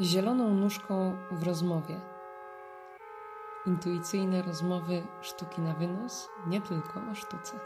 Zieloną 0.00 0.54
nóżką 0.54 1.16
w 1.30 1.42
rozmowie. 1.42 2.00
Intuicyjne 3.66 4.42
rozmowy 4.42 5.02
sztuki 5.22 5.60
na 5.60 5.74
wynos, 5.74 6.28
nie 6.46 6.60
tylko 6.60 7.00
o 7.12 7.14
sztuce. 7.14 7.58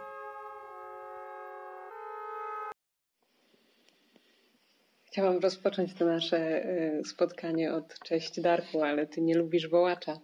Chciałam 5.04 5.39
rozpocząć 5.39 5.94
to 5.94 6.04
nasze 6.04 6.64
y, 7.00 7.04
spotkanie 7.04 7.75
od 7.75 7.98
cześć 7.98 8.40
Darku, 8.40 8.82
ale 8.82 9.06
ty 9.06 9.20
nie 9.20 9.34
lubisz 9.34 9.68
wołacza. 9.68 10.18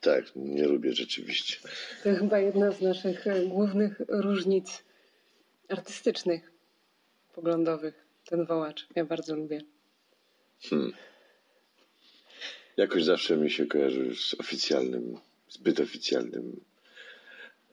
Tak, 0.00 0.24
nie 0.36 0.66
lubię 0.66 0.92
rzeczywiście. 0.92 1.56
To 2.04 2.14
chyba 2.14 2.38
jedna 2.38 2.72
z 2.72 2.80
naszych 2.80 3.26
y, 3.26 3.46
głównych 3.46 4.00
różnic 4.08 4.84
artystycznych, 5.68 6.52
poglądowych. 7.34 8.06
Ten 8.24 8.46
wołacz. 8.46 8.86
Ja 8.94 9.04
bardzo 9.04 9.36
lubię. 9.36 9.71
Hmm. 10.70 10.92
Jakoś 12.76 13.04
zawsze 13.04 13.36
mi 13.36 13.50
się 13.50 13.66
kojarzy 13.66 14.14
z 14.14 14.34
oficjalnym, 14.34 15.18
zbyt 15.48 15.80
oficjalnym 15.80 16.60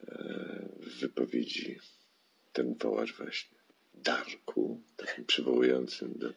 e, 0.08 0.68
wypowiedzi 1.00 1.78
ten 2.52 2.74
wołacz 2.74 3.16
właśnie. 3.16 3.58
Darku, 3.94 4.80
takim 4.96 5.24
przywołującym, 5.24 6.12
do, 6.16 6.32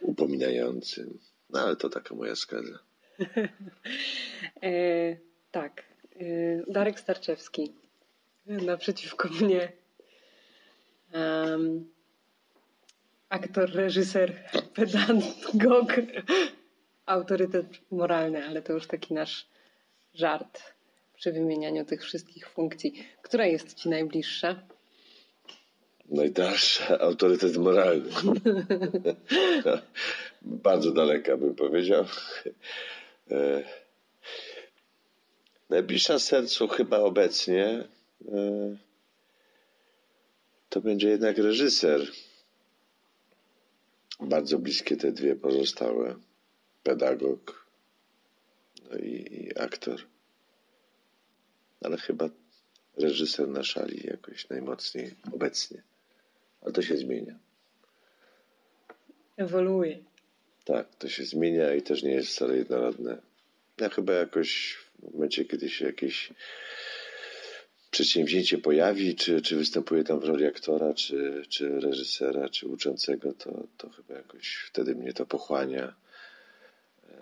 upominającym. 0.00 1.18
No 1.50 1.60
ale 1.60 1.76
to 1.76 1.88
taka 1.88 2.14
moja 2.14 2.36
skaza. 2.36 2.78
e, 4.62 5.16
tak. 5.50 5.82
E, 6.20 6.72
Darek 6.72 7.00
Starczewski. 7.00 7.72
Naprzeciwko 8.46 9.28
mnie. 9.28 9.72
Um, 11.14 11.45
aktor, 13.36 13.70
reżyser, 13.74 14.28
pedagog, 14.74 15.92
autorytet 17.06 17.66
moralny, 17.90 18.44
ale 18.46 18.62
to 18.62 18.72
już 18.72 18.86
taki 18.86 19.14
nasz 19.14 19.46
żart 20.14 20.62
przy 21.16 21.32
wymienianiu 21.32 21.84
tych 21.84 22.02
wszystkich 22.04 22.48
funkcji. 22.48 23.06
Która 23.22 23.46
jest 23.46 23.74
Ci 23.74 23.88
najbliższa? 23.88 24.56
Najdalsza, 26.08 26.98
autorytet 26.98 27.56
moralny. 27.56 28.10
Bardzo 30.66 30.92
daleka 30.92 31.36
bym 31.36 31.54
powiedział. 31.54 32.04
E, 33.30 33.62
najbliższa 35.70 36.18
sercu 36.18 36.68
chyba 36.68 36.98
obecnie 36.98 37.84
e, 38.32 38.76
to 40.68 40.80
będzie 40.80 41.08
jednak 41.08 41.38
reżyser 41.38 42.00
bardzo 44.20 44.58
bliskie 44.58 44.96
te 44.96 45.12
dwie 45.12 45.36
pozostałe. 45.36 46.14
Pedagog 46.82 47.66
no 48.90 48.98
i, 48.98 49.10
i 49.32 49.58
aktor. 49.58 50.00
Ale 51.80 51.96
chyba 51.96 52.28
reżyser 52.96 53.48
na 53.48 53.62
szali 53.62 54.06
jakoś 54.06 54.48
najmocniej 54.48 55.14
obecnie. 55.32 55.82
Ale 56.62 56.72
to 56.72 56.82
się 56.82 56.96
zmienia. 56.96 57.38
Ewoluuje. 59.36 59.98
Tak, 60.64 60.94
to 60.94 61.08
się 61.08 61.24
zmienia 61.24 61.74
i 61.74 61.82
też 61.82 62.02
nie 62.02 62.10
jest 62.10 62.28
wcale 62.28 62.56
jednorodne. 62.56 63.18
Ja 63.80 63.88
chyba 63.88 64.12
jakoś 64.12 64.78
w 64.98 65.12
momencie, 65.12 65.44
kiedy 65.44 65.68
się 65.70 65.86
jakieś 65.86 66.32
przedsięwzięcie 67.96 68.58
pojawi, 68.58 69.14
czy, 69.14 69.42
czy 69.42 69.56
występuje 69.56 70.04
tam 70.04 70.20
w 70.20 70.24
roli 70.24 70.46
aktora, 70.46 70.94
czy, 70.94 71.42
czy 71.48 71.80
reżysera, 71.80 72.48
czy 72.48 72.68
uczącego, 72.68 73.32
to, 73.32 73.66
to 73.78 73.90
chyba 73.90 74.14
jakoś 74.14 74.56
wtedy 74.68 74.94
mnie 74.94 75.12
to 75.12 75.26
pochłania. 75.26 75.94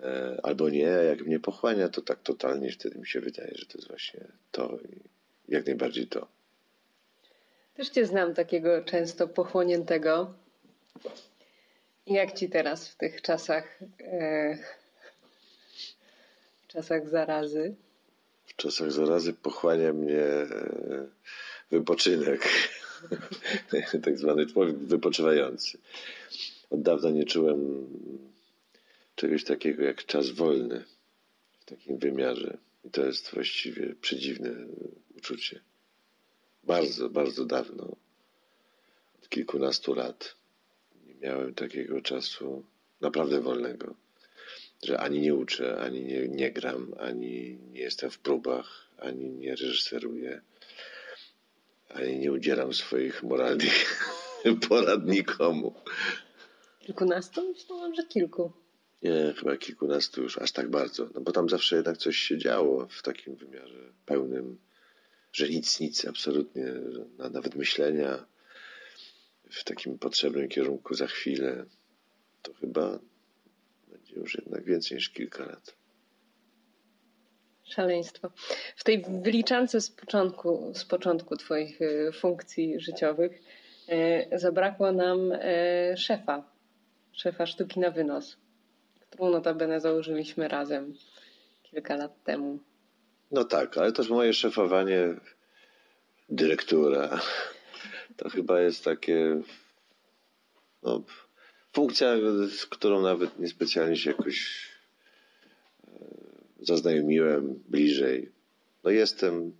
E, 0.03 0.39
albo 0.43 0.69
nie, 0.69 0.79
jak 0.81 1.21
mnie 1.21 1.39
pochłania, 1.39 1.89
to 1.89 2.01
tak 2.01 2.19
totalnie 2.23 2.71
wtedy 2.71 2.99
mi 2.99 3.07
się 3.07 3.21
wydaje, 3.21 3.51
że 3.55 3.65
to 3.65 3.77
jest 3.77 3.87
właśnie 3.87 4.19
to 4.51 4.77
i 4.89 4.99
jak 5.51 5.65
najbardziej 5.65 6.07
to. 6.07 6.27
Też 7.75 7.89
cię 7.89 8.05
znam 8.05 8.33
takiego 8.33 8.83
często 8.83 9.27
pochłoniętego. 9.27 10.33
Jak 12.07 12.33
ci 12.33 12.49
teraz 12.49 12.89
w 12.89 12.95
tych 12.95 13.21
czasach, 13.21 13.79
e, 14.01 14.57
czasach 16.67 17.09
zarazy? 17.09 17.75
W 18.55 18.57
czasach 18.57 18.91
zarazy 18.91 19.33
pochłania 19.33 19.93
mnie 19.93 20.21
e, 20.21 21.07
wypoczynek, 21.71 22.49
tak 24.03 24.17
zwany 24.17 24.45
człowiek 24.45 24.77
wypoczywający. 24.77 25.77
Od 26.69 26.81
dawna 26.81 27.09
nie 27.09 27.25
czułem 27.25 27.87
czegoś 29.15 29.43
takiego 29.43 29.83
jak 29.83 30.05
czas 30.05 30.29
wolny 30.29 30.85
w 31.59 31.65
takim 31.65 31.97
wymiarze. 31.97 32.57
I 32.83 32.89
to 32.89 33.05
jest 33.05 33.31
właściwie 33.33 33.95
przedziwne 34.01 34.51
uczucie. 35.17 35.61
Bardzo, 36.63 37.09
bardzo 37.09 37.45
dawno, 37.45 37.95
od 39.19 39.29
kilkunastu 39.29 39.93
lat, 39.93 40.35
nie 41.07 41.15
miałem 41.15 41.53
takiego 41.53 42.01
czasu 42.01 42.63
naprawdę 43.01 43.41
wolnego 43.41 44.04
że 44.83 44.99
ani 44.99 45.21
nie 45.21 45.35
uczę, 45.35 45.77
ani 45.79 46.03
nie, 46.03 46.27
nie 46.27 46.51
gram, 46.51 46.93
ani 46.99 47.59
nie 47.71 47.81
jestem 47.81 48.09
w 48.09 48.19
próbach, 48.19 48.91
ani 48.97 49.29
nie 49.29 49.51
reżyseruję, 49.51 50.41
ani 51.89 52.19
nie 52.19 52.31
udzielam 52.31 52.73
swoich 52.73 53.23
moralnych 53.23 54.09
porad 54.69 55.05
nikomu. 55.05 55.75
Kilkunastu? 56.79 57.53
Myślałam, 57.53 57.95
że 57.95 58.03
kilku. 58.03 58.51
Nie, 59.03 59.33
chyba 59.37 59.57
kilkunastu 59.57 60.21
już, 60.21 60.37
aż 60.37 60.51
tak 60.51 60.69
bardzo. 60.69 61.09
No 61.13 61.21
bo 61.21 61.31
tam 61.31 61.49
zawsze 61.49 61.75
jednak 61.75 61.97
coś 61.97 62.17
się 62.17 62.37
działo 62.37 62.87
w 62.87 63.01
takim 63.01 63.35
wymiarze 63.35 63.93
pełnym, 64.05 64.57
że 65.31 65.49
nic, 65.49 65.79
nic, 65.79 66.05
absolutnie, 66.05 66.65
nawet 67.17 67.55
myślenia 67.55 68.25
w 69.51 69.63
takim 69.63 69.99
potrzebnym 69.99 70.49
kierunku 70.49 70.93
za 70.93 71.07
chwilę. 71.07 71.65
To 72.41 72.53
chyba 72.53 72.99
już 74.19 74.35
jednak 74.35 74.63
więcej 74.63 74.95
niż 74.95 75.09
kilka 75.09 75.45
lat. 75.45 75.75
Szaleństwo. 77.63 78.29
W 78.75 78.83
tej 78.83 79.05
wyliczance 79.21 79.81
z 79.81 79.89
początku, 79.89 80.71
z 80.73 80.85
początku 80.85 81.37
Twoich 81.37 81.81
e, 81.81 82.11
funkcji 82.11 82.79
życiowych 82.79 83.41
e, 83.87 84.39
zabrakło 84.39 84.91
nam 84.91 85.31
e, 85.31 85.97
szefa, 85.97 86.43
szefa 87.11 87.45
sztuki 87.45 87.79
na 87.79 87.91
wynos, 87.91 88.37
którą 88.99 89.29
notabene 89.29 89.79
założyliśmy 89.79 90.47
razem 90.47 90.93
kilka 91.63 91.95
lat 91.95 92.23
temu. 92.23 92.59
No 93.31 93.43
tak, 93.43 93.77
ale 93.77 93.91
też 93.91 94.09
moje 94.09 94.33
szefowanie, 94.33 95.13
dyrektura, 96.29 97.19
to 98.17 98.29
chyba 98.29 98.59
jest 98.59 98.83
takie 98.83 99.41
no, 100.83 101.03
funkcja, 101.75 102.17
z 102.57 102.65
którą 102.65 103.01
nawet 103.01 103.39
niespecjalnie 103.39 103.97
się 103.97 104.09
jakoś 104.09 104.67
e, 105.87 105.91
zaznajomiłem 106.61 107.63
bliżej. 107.67 108.31
No 108.83 108.89
jestem 108.89 109.51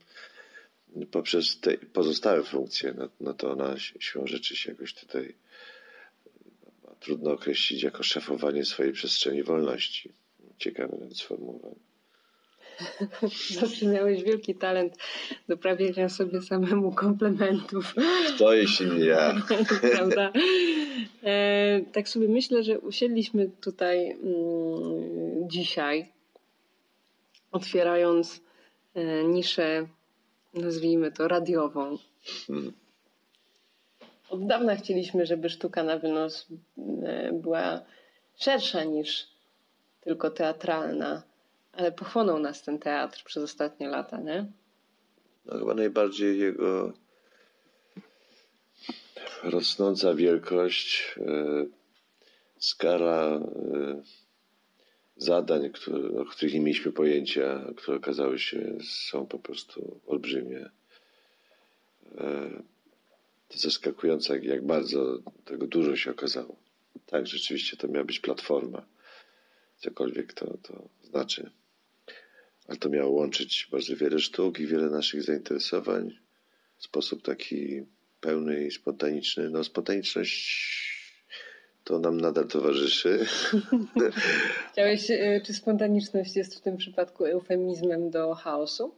poprzez 1.12 1.60
te 1.60 1.78
pozostałe 1.78 2.44
funkcje, 2.44 2.94
no, 2.98 3.10
no 3.20 3.34
to 3.34 3.52
ona 3.52 3.76
siłą 3.78 4.28
rzeczy 4.28 4.56
się 4.56 4.72
jakoś 4.72 4.94
tutaj 4.94 5.36
trudno 7.00 7.32
określić 7.32 7.84
jako 7.84 8.04
szefowanie 8.04 8.66
swojej 8.66 8.94
przestrzeni 8.94 9.44
wolności. 9.44 10.14
Ciekawe 10.58 10.98
sformułowanie. 11.14 11.85
Zawsze 13.60 13.86
miałeś 13.86 14.24
wielki 14.24 14.56
talent 14.56 14.94
do 15.48 15.58
prawienia 15.58 16.10
sobie 16.10 16.42
samemu 16.42 16.92
komplementów. 16.92 17.94
Kto 18.36 18.54
jeśli 18.54 18.92
nie 18.92 19.06
ja? 19.06 19.36
Prawda? 19.96 20.32
E, 21.24 21.82
tak 21.94 22.10
sobie 22.10 22.28
myślę, 22.28 22.64
że 22.64 22.80
usiedliśmy 22.80 23.50
tutaj 23.62 24.12
mm, 24.12 25.50
dzisiaj, 25.50 26.12
otwierając 27.52 28.42
e, 28.96 29.24
niszę, 29.24 29.88
nazwijmy 30.54 31.12
to 31.12 31.28
radiową. 31.28 31.98
Hmm. 32.48 32.74
Od 34.30 34.48
dawna 34.48 34.76
chcieliśmy, 34.76 35.26
żeby 35.26 35.50
sztuka 35.50 35.84
na 35.84 35.98
wynos 35.98 36.48
e, 37.04 37.32
była 37.34 37.82
szersza 38.36 38.84
niż 38.84 39.28
tylko 40.02 40.30
teatralna 40.30 41.24
ale 41.78 41.92
pochłonął 41.92 42.40
nas 42.40 42.64
ten 42.64 42.80
teatr 42.80 43.24
przez 43.24 43.44
ostatnie 43.44 43.88
lata, 43.88 44.18
nie? 44.18 44.46
No 45.46 45.60
chyba 45.60 45.74
najbardziej 45.74 46.40
jego 46.40 46.94
rosnąca 49.44 50.14
wielkość, 50.14 51.16
e, 51.18 51.66
skala 52.60 53.36
e, 53.36 54.02
zadań, 55.18 55.72
o 56.18 56.26
których 56.26 56.54
nie 56.54 56.60
mieliśmy 56.60 56.92
pojęcia, 56.92 57.66
które 57.78 57.98
okazały 57.98 58.40
się 58.40 58.78
są 58.84 59.26
po 59.26 59.40
prostu 59.40 60.00
olbrzymie. 60.08 60.70
E, 62.18 62.50
to 63.48 63.58
zaskakujące, 63.58 64.40
jak 64.40 64.66
bardzo 64.66 65.20
tego 65.46 65.68
dużo 65.68 65.96
się 65.96 66.12
okazało. 66.12 66.56
Tak, 67.06 67.28
rzeczywiście 67.28 67.78
to 67.78 67.88
miała 67.88 68.06
być 68.06 68.20
platforma. 68.20 68.86
Cokolwiek 69.78 70.34
to, 70.34 70.58
to 70.64 70.90
znaczy. 71.04 71.52
Ale 72.68 72.78
to 72.78 72.90
miało 72.90 73.12
łączyć 73.12 73.68
bardzo 73.72 73.96
wiele 73.96 74.20
sztuk 74.20 74.60
i 74.60 74.68
wiele 74.68 74.90
naszych 74.90 75.24
zainteresowań 75.24 76.20
w 76.78 76.84
sposób 76.84 77.22
taki 77.22 77.86
pełny 78.22 78.66
i 78.66 78.72
spontaniczny. 78.72 79.50
No, 79.50 79.64
spontaniczność 79.64 80.96
to 81.84 82.00
nam 82.00 82.22
nadal 82.22 82.48
towarzyszy. 82.48 83.26
Chciałeś, 84.72 85.10
y, 85.10 85.42
czy 85.46 85.54
spontaniczność 85.54 86.36
jest 86.36 86.56
w 86.56 86.62
tym 86.62 86.78
przypadku 86.78 87.26
eufemizmem 87.26 88.10
do 88.10 88.36
chaosu? 88.36 88.96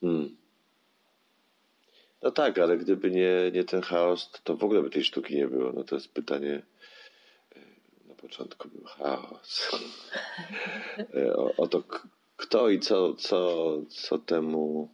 Hmm. 0.00 0.36
No 2.22 2.30
tak, 2.30 2.58
ale 2.58 2.78
gdyby 2.78 3.10
nie, 3.10 3.50
nie 3.54 3.64
ten 3.64 3.80
chaos, 3.80 4.30
to 4.44 4.56
w 4.56 4.64
ogóle 4.64 4.82
by 4.82 4.90
tej 4.90 5.04
sztuki 5.04 5.36
nie 5.36 5.48
było. 5.48 5.72
No 5.72 5.84
to 5.84 5.94
jest 5.94 6.12
pytanie. 6.12 6.62
Y, 7.56 7.60
na 8.08 8.14
początku 8.14 8.68
był 8.68 8.84
chaos. 8.84 9.70
Y, 11.14 11.36
o, 11.36 11.56
o 11.56 11.66
to, 11.66 11.82
kto 12.50 12.70
i 12.70 12.80
co, 12.80 13.14
co, 13.14 13.82
co 13.88 14.18
temu. 14.18 14.88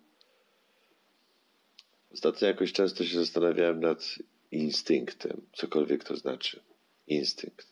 Ostatnio 2.13 2.49
jakoś 2.49 2.73
często 2.73 3.05
się 3.05 3.19
zastanawiałem 3.19 3.81
nad 3.81 4.15
instynktem, 4.51 5.41
cokolwiek 5.53 6.05
to 6.05 6.17
znaczy. 6.17 6.61
Instynkt. 7.07 7.67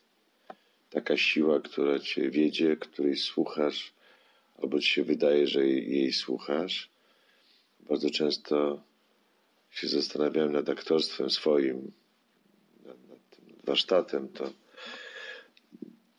Taka 0.89 1.17
siła, 1.17 1.59
która 1.59 1.99
cię 1.99 2.29
wiedzie, 2.29 2.77
której 2.77 3.17
słuchasz, 3.17 3.93
albo 4.61 4.79
ci 4.79 4.87
się 4.87 5.03
wydaje, 5.03 5.47
że 5.47 5.67
jej 5.67 6.13
słuchasz. 6.13 6.89
Bardzo 7.79 8.09
często 8.09 8.83
się 9.69 9.87
zastanawiałem 9.87 10.51
nad 10.51 10.69
aktorstwem 10.69 11.29
swoim, 11.29 11.91
nad, 12.85 13.07
nad 13.09 13.29
tym 13.29 13.55
warsztatem, 13.63 14.27
to, 14.29 14.49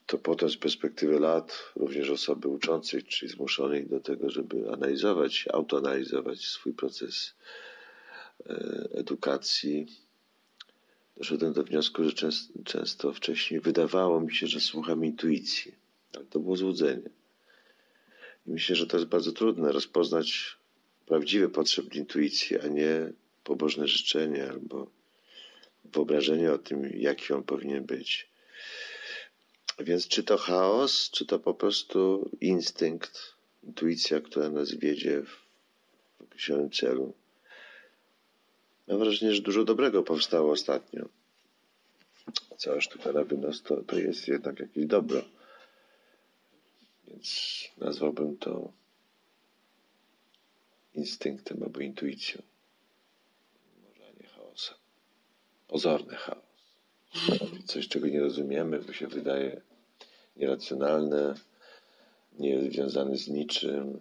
to 0.06 0.19
potem 0.19 0.50
z 0.50 0.56
perspektywy 0.56 1.20
lat 1.20 1.73
również 1.76 2.11
osoby 2.11 2.49
uczącej, 2.49 3.03
czyli 3.03 3.32
zmuszonej 3.32 3.87
do 3.87 4.00
tego, 4.00 4.31
żeby 4.31 4.73
analizować, 4.73 5.49
autoanalizować 5.53 6.41
swój 6.41 6.73
proces 6.73 7.35
e, 8.47 8.88
edukacji, 8.93 9.87
doszedłem 11.17 11.53
do 11.53 11.64
wniosku, 11.64 12.05
że 12.05 12.12
często, 12.12 12.53
często 12.64 13.12
wcześniej 13.12 13.61
wydawało 13.61 14.20
mi 14.20 14.35
się, 14.35 14.47
że 14.47 14.61
słucham 14.61 15.05
intuicji, 15.05 15.75
ale 16.17 16.25
to 16.25 16.41
było 16.41 16.56
złudzenie. 16.56 17.11
I 18.47 18.50
myślę, 18.50 18.76
że 18.76 18.87
to 18.87 18.97
jest 18.97 19.08
bardzo 19.08 19.32
trudne 19.32 19.73
rozpoznać 19.73 20.56
prawdziwy 21.06 21.49
potrzeb 21.49 21.94
intuicji, 21.94 22.61
a 22.61 22.67
nie 22.67 23.12
pobożne 23.44 23.88
życzenie 23.88 24.50
albo 24.50 24.91
wyobrażenie 25.85 26.53
o 26.53 26.58
tym, 26.58 26.91
jaki 26.94 27.32
on 27.32 27.43
powinien 27.43 27.85
być. 27.85 28.29
Więc 29.78 30.08
czy 30.08 30.25
to 30.25 30.37
chaos, 30.37 31.11
czy 31.11 31.26
to 31.26 31.38
po 31.38 31.55
prostu 31.55 32.31
instynkt, 32.40 33.34
intuicja, 33.62 34.20
która 34.20 34.50
nas 34.50 34.75
wiedzie 34.75 35.23
w 35.23 35.43
określonym 36.23 36.70
celu. 36.70 37.14
Mam 38.88 38.99
wrażenie, 38.99 39.34
że 39.34 39.43
dużo 39.43 39.64
dobrego 39.64 40.02
powstało 40.02 40.52
ostatnio. 40.52 41.08
Cała 42.56 42.81
sztuka 42.81 43.12
na 43.12 43.25
wynos 43.25 43.62
to, 43.62 43.82
to 43.82 43.99
jest 43.99 44.28
jednak 44.28 44.61
jakieś 44.61 44.87
dobro. 44.87 45.23
Więc 47.08 47.29
nazwałbym 47.79 48.37
to 48.38 48.72
instynktem 50.94 51.62
albo 51.62 51.81
intuicją. 51.81 52.43
Może 53.82 54.12
nie 54.20 54.26
chaosem. 54.26 54.76
Pozorny 55.69 56.17
chaos. 56.17 56.45
Coś, 57.64 57.88
czego 57.88 58.06
nie 58.06 58.20
rozumiemy, 58.20 58.79
bo 58.79 58.93
się 58.93 59.06
wydaje 59.06 59.61
nieracjonalne, 60.37 61.35
niezwiązane 62.38 63.17
z 63.17 63.29
niczym, 63.29 63.99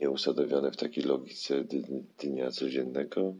nieusadowione 0.00 0.70
w 0.70 0.76
takiej 0.76 1.04
logice 1.04 1.64
dnia 2.18 2.50
codziennego 2.50 3.34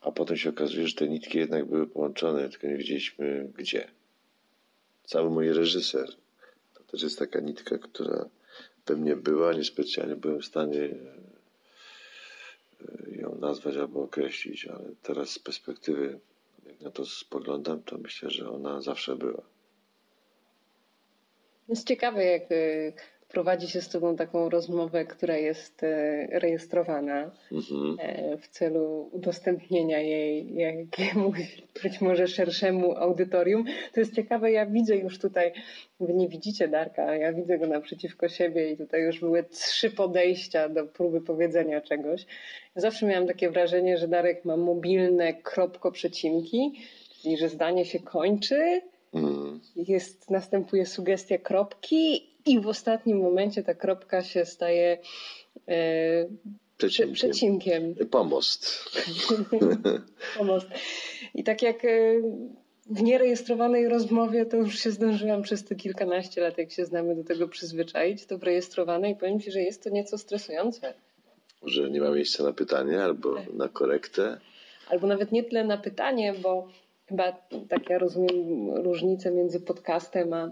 a 0.00 0.12
potem 0.12 0.36
się 0.36 0.50
okazuje, 0.50 0.88
że 0.88 0.94
te 0.94 1.08
nitki 1.08 1.38
jednak 1.38 1.64
były 1.64 1.86
połączone, 1.86 2.48
tylko 2.48 2.66
nie 2.66 2.76
wiedzieliśmy 2.76 3.52
gdzie. 3.56 3.90
Cały 5.04 5.30
mój 5.30 5.52
reżyser 5.52 6.08
to 6.74 6.82
też 6.82 7.02
jest 7.02 7.18
taka 7.18 7.40
nitka, 7.40 7.78
która 7.78 8.28
we 8.86 8.96
mnie 8.96 9.16
była, 9.16 9.52
niespecjalnie 9.52 10.16
byłem 10.16 10.40
w 10.40 10.44
stanie 10.44 10.82
e, 10.82 10.96
ją 13.16 13.38
nazwać 13.38 13.76
albo 13.76 14.02
określić, 14.02 14.66
ale 14.66 14.84
teraz 15.02 15.30
z 15.30 15.38
perspektywy, 15.38 16.20
jak 16.68 16.80
na 16.80 16.90
to 16.90 17.06
spoglądam, 17.06 17.82
to 17.82 17.98
myślę, 17.98 18.30
że 18.30 18.50
ona 18.50 18.80
zawsze 18.80 19.16
była. 19.16 19.42
Jest 21.68 21.86
ciekawe, 21.86 22.24
jak 22.24 22.42
e, 22.52 22.92
prowadzi 23.28 23.68
się 23.68 23.80
z 23.80 23.88
Tobą 23.88 24.16
taką 24.16 24.48
rozmowę, 24.48 25.04
która 25.04 25.36
jest 25.36 25.82
e, 25.82 26.26
rejestrowana 26.38 27.30
mhm. 27.52 27.96
E, 28.00 28.36
w 28.38 28.48
celu 28.48 29.08
udostępnienia 29.12 30.00
jej 30.00 30.54
jakiemuś 30.54 31.62
być 31.82 32.00
może 32.00 32.28
szerszemu 32.28 32.96
audytorium. 32.96 33.64
To 33.92 34.00
jest 34.00 34.14
ciekawe, 34.14 34.52
ja 34.52 34.66
widzę 34.66 34.96
już 34.96 35.18
tutaj, 35.18 35.52
Wy 36.00 36.14
nie 36.14 36.28
widzicie 36.28 36.68
Darka, 36.68 37.16
ja 37.16 37.32
widzę 37.32 37.58
go 37.58 37.66
naprzeciwko 37.66 38.28
siebie 38.28 38.70
i 38.70 38.76
tutaj 38.76 39.02
już 39.02 39.20
były 39.20 39.44
trzy 39.44 39.90
podejścia 39.90 40.68
do 40.68 40.86
próby 40.86 41.20
powiedzenia 41.20 41.80
czegoś. 41.80 42.26
Ja 42.76 42.82
zawsze 42.82 43.06
miałam 43.06 43.26
takie 43.26 43.50
wrażenie, 43.50 43.98
że 43.98 44.08
Darek 44.08 44.44
ma 44.44 44.56
mobilne 44.56 45.34
kropko-przecinki, 45.34 46.72
czyli 47.22 47.36
że 47.36 47.48
zdanie 47.48 47.84
się 47.84 47.98
kończy, 47.98 48.80
mhm. 49.14 49.60
jest, 49.76 50.30
następuje 50.30 50.86
sugestia 50.86 51.38
kropki 51.38 52.30
i 52.46 52.60
w 52.60 52.68
ostatnim 52.68 53.18
momencie 53.18 53.62
ta 53.62 53.74
kropka 53.74 54.22
się 54.22 54.44
staje 54.44 54.98
e, 55.68 56.26
przecinkiem. 56.76 57.14
przecinkiem. 57.14 57.94
Pomost. 58.10 58.90
Pomost. 60.38 60.66
I 61.34 61.44
tak 61.44 61.62
jak 61.62 61.84
e, 61.84 61.88
w 62.90 63.02
nierejestrowanej 63.02 63.88
rozmowie, 63.88 64.46
to 64.46 64.56
już 64.56 64.78
się 64.78 64.90
zdążyłam 64.90 65.42
przez 65.42 65.64
te 65.64 65.74
kilkanaście 65.74 66.40
lat, 66.40 66.58
jak 66.58 66.72
się 66.72 66.84
znamy, 66.84 67.14
do 67.16 67.24
tego 67.24 67.48
przyzwyczaić, 67.48 68.26
to 68.26 68.38
w 68.38 68.42
rejestrowanej 68.42 69.16
powiem 69.16 69.40
Ci, 69.40 69.50
że 69.50 69.60
jest 69.60 69.84
to 69.84 69.90
nieco 69.90 70.18
stresujące. 70.18 70.94
Że 71.62 71.90
nie 71.90 72.00
ma 72.00 72.10
miejsca 72.10 72.44
na 72.44 72.52
pytanie 72.52 73.02
albo 73.02 73.34
tak. 73.34 73.54
na 73.54 73.68
korektę? 73.68 74.40
Albo 74.88 75.06
nawet 75.06 75.32
nie 75.32 75.44
tyle 75.44 75.64
na 75.64 75.78
pytanie, 75.78 76.34
bo 76.42 76.68
chyba 77.08 77.32
tak 77.68 77.90
ja 77.90 77.98
rozumiem 77.98 78.70
różnicę 78.70 79.30
między 79.30 79.60
podcastem 79.60 80.32
a 80.32 80.50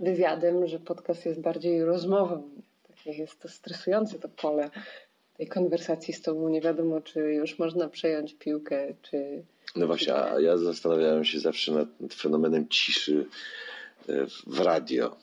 wywiadem, 0.00 0.66
że 0.66 0.78
podcast 0.78 1.26
jest 1.26 1.40
bardziej 1.40 1.84
rozmową. 1.84 2.50
Takie 2.88 3.10
jest 3.10 3.40
to 3.40 3.48
stresujące 3.48 4.18
to 4.18 4.28
pole 4.28 4.70
tej 5.36 5.46
konwersacji 5.48 6.14
z 6.14 6.22
tobą. 6.22 6.48
Nie 6.48 6.60
wiadomo, 6.60 7.00
czy 7.00 7.20
już 7.20 7.58
można 7.58 7.88
przejąć 7.88 8.34
piłkę, 8.34 8.94
czy... 9.02 9.44
No 9.76 9.86
właśnie, 9.86 10.14
a 10.14 10.40
ja 10.40 10.56
zastanawiałem 10.56 11.24
się 11.24 11.40
zawsze 11.40 11.72
nad, 11.72 12.00
nad 12.00 12.14
fenomenem 12.14 12.68
ciszy 12.68 13.26
e, 14.08 14.26
w 14.46 14.60
radio. 14.60 15.16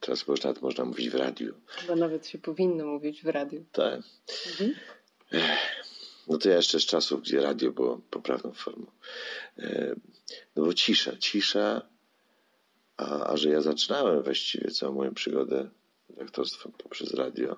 Teraz 0.00 0.28
można, 0.28 0.54
można 0.62 0.84
mówić 0.84 1.10
w 1.10 1.14
radiu. 1.14 1.54
Chyba 1.66 1.96
nawet 1.96 2.26
się 2.26 2.38
powinno 2.38 2.86
mówić 2.86 3.22
w 3.22 3.26
radiu. 3.26 3.64
Tak. 3.72 4.00
Mhm. 4.50 4.74
No 6.28 6.38
to 6.38 6.48
ja 6.48 6.56
jeszcze 6.56 6.80
z 6.80 6.86
czasów, 6.86 7.22
gdzie 7.22 7.40
radio 7.40 7.72
było 7.72 8.00
poprawną 8.10 8.52
formą. 8.52 8.86
E, 9.58 9.94
no 10.56 10.64
bo 10.64 10.74
cisza, 10.74 11.16
cisza 11.16 11.82
a, 12.96 13.26
a 13.26 13.36
że 13.36 13.48
ja 13.50 13.60
zaczynałem 13.60 14.22
właściwie 14.22 14.70
całą 14.70 14.94
moją 14.94 15.14
przygodę 15.14 15.70
z 16.16 16.20
aktorstwem 16.22 16.72
poprzez 16.72 17.14
radio, 17.14 17.56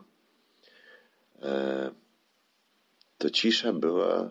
e, 1.43 1.91
to 3.19 3.31
cisza 3.31 3.73
była 3.73 4.31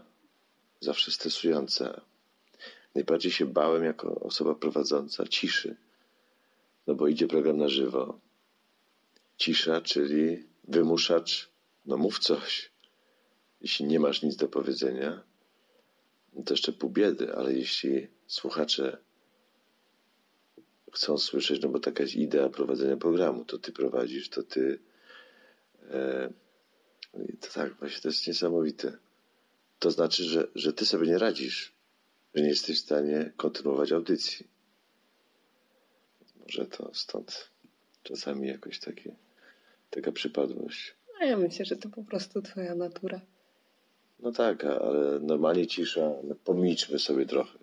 zawsze 0.80 1.12
stresująca. 1.12 2.02
Najbardziej 2.96 3.32
się 3.32 3.46
bałem 3.46 3.84
jako 3.84 4.20
osoba 4.20 4.56
prowadząca 4.56 5.28
ciszy, 5.28 5.76
no 6.88 6.96
bo 6.96 7.08
idzie 7.08 7.28
program 7.28 7.58
na 7.58 7.70
żywo. 7.70 8.20
Cisza, 9.38 9.82
czyli 9.82 10.44
wymuszacz, 10.64 11.50
no 11.86 11.98
mów 11.98 12.20
coś. 12.20 12.72
Jeśli 13.62 13.86
nie 13.86 14.00
masz 14.00 14.22
nic 14.22 14.36
do 14.36 14.48
powiedzenia, 14.48 15.24
no 16.34 16.44
to 16.44 16.54
jeszcze 16.54 16.74
pół 16.74 16.90
biedy, 16.90 17.36
ale 17.36 17.54
jeśli 17.54 18.08
słuchacze 18.28 18.98
chcą 20.94 21.18
słyszeć, 21.18 21.62
no 21.62 21.70
bo 21.70 21.80
taka 21.80 22.04
jest 22.04 22.16
idea 22.16 22.50
prowadzenia 22.50 22.98
programu. 22.98 23.46
To 23.46 23.58
ty 23.58 23.72
prowadzisz, 23.72 24.30
to 24.30 24.44
ty. 24.44 24.80
E, 25.92 26.34
to 27.42 27.48
tak, 27.54 27.74
właśnie 27.74 28.02
to 28.02 28.08
jest 28.08 28.28
niesamowite. 28.28 28.98
To 29.80 29.92
znaczy, 29.92 30.24
że, 30.24 30.48
że 30.56 30.74
ty 30.74 30.86
sobie 30.86 31.08
nie 31.08 31.18
radzisz, 31.18 31.74
że 32.36 32.42
nie 32.42 32.50
jesteś 32.50 32.78
w 32.78 32.86
stanie 32.86 33.32
kontynuować 33.38 33.92
audycji. 33.92 34.48
Może 36.42 36.66
to 36.66 36.94
stąd 36.94 37.50
czasami 38.04 38.48
jakoś 38.48 38.80
takie, 38.80 39.16
taka 39.90 40.12
przypadłość. 40.12 40.96
A 41.22 41.26
ja 41.26 41.38
myślę, 41.38 41.66
że 41.66 41.76
to 41.76 41.90
po 41.90 42.04
prostu 42.04 42.42
twoja 42.42 42.76
natura. 42.76 43.22
No 44.24 44.32
tak, 44.32 44.64
ale 44.64 45.20
normalnie 45.20 45.68
cisza, 45.68 46.12
no 46.24 46.36
pomilczmy 46.46 47.00
sobie 47.00 47.26
trochę. 47.26 47.60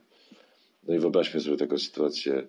No 0.89 0.95
i 0.95 0.99
wyobraźmy 0.99 1.41
sobie 1.41 1.57
taką 1.57 1.79
sytuację 1.79 2.47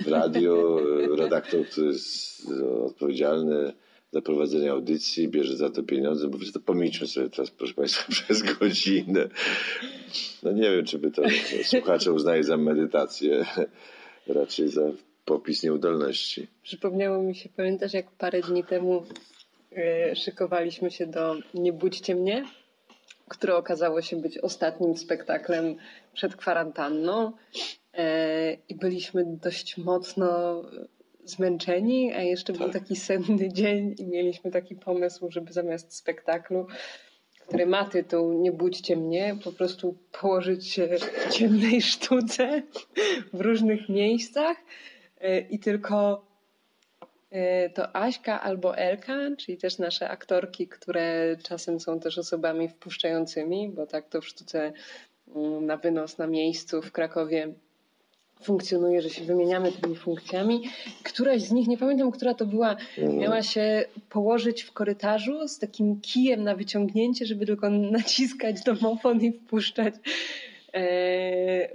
w 0.00 0.08
radiu. 0.08 0.78
Redaktor, 1.22 1.66
który 1.66 1.86
jest 1.86 2.48
odpowiedzialny 2.84 3.72
za 4.12 4.20
prowadzenie 4.22 4.70
audycji, 4.70 5.28
bierze 5.28 5.56
za 5.56 5.70
to 5.70 5.82
pieniądze. 5.82 6.28
Bo 6.28 6.38
to 6.54 6.60
pomijmy 6.60 7.06
sobie 7.06 7.30
teraz, 7.30 7.50
proszę 7.50 7.74
Państwa, 7.74 8.12
przez 8.12 8.42
godzinę. 8.42 9.28
No 10.42 10.52
nie 10.52 10.70
wiem, 10.70 10.84
czy 10.84 10.98
by 10.98 11.10
to 11.10 11.22
słuchacze 11.62 12.12
uznali 12.12 12.44
za 12.44 12.56
medytację, 12.56 13.46
raczej 14.26 14.68
za 14.68 14.82
popis 15.24 15.62
nieudolności. 15.62 16.46
Przypomniało 16.62 17.22
mi 17.22 17.34
się, 17.34 17.48
pamiętasz, 17.56 17.92
jak 17.92 18.10
parę 18.10 18.40
dni 18.40 18.64
temu 18.64 19.02
yy, 19.70 20.16
szykowaliśmy 20.16 20.90
się 20.90 21.06
do 21.06 21.36
Nie 21.54 21.72
budźcie 21.72 22.14
mnie, 22.14 22.44
które 23.30 23.56
okazało 23.56 24.02
się 24.02 24.16
być 24.16 24.38
ostatnim 24.38 24.96
spektaklem 24.96 25.76
przed 26.12 26.36
kwarantanną 26.36 27.32
yy, 27.94 28.02
i 28.68 28.74
byliśmy 28.74 29.24
dość 29.26 29.76
mocno 29.76 30.62
zmęczeni, 31.24 32.12
a 32.12 32.22
jeszcze 32.22 32.52
tak. 32.52 32.62
był 32.62 32.70
taki 32.70 32.96
senny 32.96 33.52
dzień 33.52 33.94
i 33.98 34.06
mieliśmy 34.06 34.50
taki 34.50 34.76
pomysł, 34.76 35.30
żeby 35.30 35.52
zamiast 35.52 35.96
spektaklu, 35.96 36.66
który 37.46 37.66
ma 37.66 37.84
tytuł 37.84 38.32
Nie 38.32 38.52
budźcie 38.52 38.96
mnie, 38.96 39.36
po 39.44 39.52
prostu 39.52 39.98
położyć 40.20 40.68
się 40.68 40.88
w 41.28 41.32
ciemnej 41.32 41.82
sztuce 41.92 42.62
w 43.32 43.40
różnych 43.40 43.88
miejscach 43.88 44.56
e, 45.20 45.40
i 45.40 45.58
tylko 45.58 46.26
e, 46.26 46.29
to 47.74 47.96
Aśka 47.96 48.40
albo 48.40 48.76
Elka, 48.76 49.16
czyli 49.38 49.58
też 49.58 49.78
nasze 49.78 50.08
aktorki, 50.08 50.68
które 50.68 51.36
czasem 51.42 51.80
są 51.80 52.00
też 52.00 52.18
osobami 52.18 52.68
wpuszczającymi, 52.68 53.68
bo 53.68 53.86
tak 53.86 54.08
to 54.08 54.20
w 54.20 54.26
sztuce 54.26 54.72
mm, 55.36 55.66
na 55.66 55.76
wynos 55.76 56.18
na 56.18 56.26
miejscu 56.26 56.82
w 56.82 56.92
Krakowie 56.92 57.52
funkcjonuje, 58.42 59.02
że 59.02 59.10
się 59.10 59.24
wymieniamy 59.24 59.72
tymi 59.72 59.96
funkcjami. 59.96 60.62
Któraś 61.02 61.42
z 61.42 61.52
nich, 61.52 61.68
nie 61.68 61.78
pamiętam, 61.78 62.10
która 62.10 62.34
to 62.34 62.46
była, 62.46 62.70
mhm. 62.70 63.18
miała 63.18 63.42
się 63.42 63.84
położyć 64.08 64.62
w 64.62 64.72
korytarzu 64.72 65.48
z 65.48 65.58
takim 65.58 66.00
kijem 66.00 66.44
na 66.44 66.54
wyciągnięcie, 66.54 67.26
żeby 67.26 67.46
tylko 67.46 67.70
naciskać 67.70 68.62
domofon 68.62 69.20
i 69.20 69.32
wpuszczać 69.32 69.94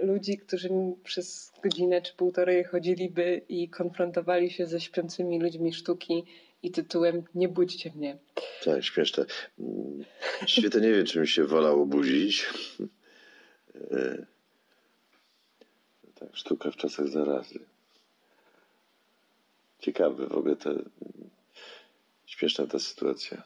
ludzi, 0.00 0.38
którzy 0.38 0.68
przez 1.04 1.52
godzinę 1.62 2.02
czy 2.02 2.14
półtorej 2.14 2.64
chodziliby 2.64 3.42
i 3.48 3.68
konfrontowali 3.68 4.50
się 4.50 4.66
ze 4.66 4.80
śpiącymi 4.80 5.40
ludźmi 5.40 5.72
sztuki 5.72 6.24
i 6.62 6.70
tytułem 6.70 7.22
Nie 7.34 7.48
budźcie 7.48 7.92
mnie. 7.96 8.18
Tak, 8.64 8.84
śmieszne. 8.84 9.24
Świetnie 10.46 10.80
nie 10.80 10.92
wiem, 10.92 11.06
czy 11.06 11.20
mi 11.20 11.28
się 11.28 11.44
wolał 11.44 11.82
obudzić. 11.82 12.46
E, 13.90 14.26
tak, 16.14 16.36
sztuka 16.36 16.70
w 16.70 16.76
czasach 16.76 17.08
zarazy. 17.08 17.58
Ciekawe 19.78 20.26
w 20.26 20.32
ogóle 20.32 20.56
ta 20.56 20.70
śmieszna 22.26 22.66
ta 22.66 22.78
sytuacja. 22.78 23.42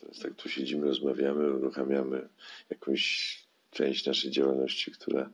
Teraz 0.00 0.18
tak 0.18 0.34
tu 0.34 0.48
siedzimy, 0.48 0.86
rozmawiamy, 0.86 1.52
uruchamiamy 1.52 2.28
jakąś 2.70 3.43
część 3.74 4.06
naszej 4.06 4.30
działalności, 4.30 4.90
która 4.90 5.30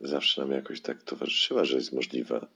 zawsze 0.00 0.40
nam 0.40 0.50
jakoś 0.50 0.80
tak 0.80 1.02
towarzyszyła, 1.02 1.64
że 1.64 1.76
jest 1.76 1.92
możliwa. 1.92 2.46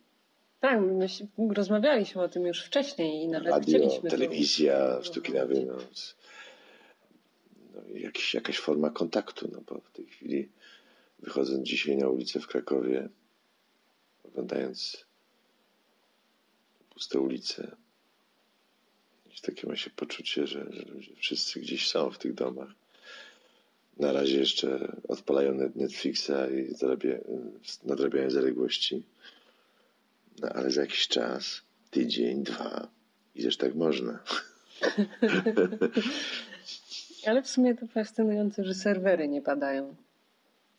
Tak, 0.60 0.80
my 0.80 1.08
rozmawialiśmy 1.54 2.22
o 2.22 2.28
tym 2.28 2.46
już 2.46 2.64
wcześniej 2.64 3.22
i 3.22 3.28
nawet 3.28 3.48
Radio, 3.48 3.78
chcieliśmy. 3.78 4.10
telewizja, 4.10 4.96
to... 4.96 5.04
sztuki 5.04 5.32
na 5.32 5.46
wynos. 5.46 6.16
No, 7.74 7.82
jakiś, 7.94 8.34
jakaś 8.34 8.58
forma 8.58 8.90
kontaktu, 8.90 9.48
no 9.52 9.60
bo 9.60 9.80
w 9.80 9.90
tej 9.92 10.06
chwili 10.06 10.48
wychodząc 11.18 11.68
dzisiaj 11.68 11.96
na 11.96 12.08
ulicę 12.08 12.40
w 12.40 12.46
Krakowie, 12.46 13.08
oglądając 14.24 15.06
puste 16.90 17.20
ulice, 17.20 17.76
takie 19.42 19.66
ma 19.66 19.76
się 19.76 19.90
poczucie, 19.90 20.46
że, 20.46 20.66
że 20.70 20.82
ludzie 20.82 21.16
wszyscy 21.16 21.60
gdzieś 21.60 21.88
są 21.88 22.10
w 22.10 22.18
tych 22.18 22.34
domach. 22.34 22.70
Na 24.00 24.12
razie 24.12 24.38
jeszcze 24.38 24.96
odpalają 25.08 25.70
Netflixa 25.74 26.32
i 26.58 26.74
zarabia, 26.74 27.14
nadrabiają 27.84 28.30
zaległości. 28.30 29.02
No 30.40 30.48
ale 30.48 30.70
za 30.70 30.80
jakiś 30.80 31.08
czas, 31.08 31.62
tydzień, 31.90 32.42
dwa, 32.42 32.88
i 33.34 33.42
też 33.42 33.56
tak 33.56 33.74
można. 33.74 34.18
ale 37.26 37.42
w 37.42 37.48
sumie 37.48 37.74
to 37.74 37.86
fascynujące, 37.86 38.64
że 38.64 38.74
serwery 38.74 39.28
nie 39.28 39.42
padają. 39.42 39.96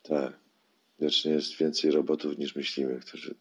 Tak. 0.03 0.33
Wiecznie 0.99 1.31
jest 1.31 1.57
więcej 1.57 1.91
robotów 1.91 2.37
niż 2.37 2.55
myślimy, 2.55 2.99
którzy 2.99 3.35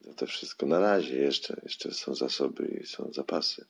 za 0.00 0.14
to 0.14 0.26
wszystko 0.26 0.66
na 0.66 0.80
razie 0.80 1.16
jeszcze, 1.16 1.60
jeszcze 1.62 1.92
są 1.92 2.14
zasoby 2.14 2.80
i 2.82 2.86
są 2.86 3.10
zapasy. 3.12 3.64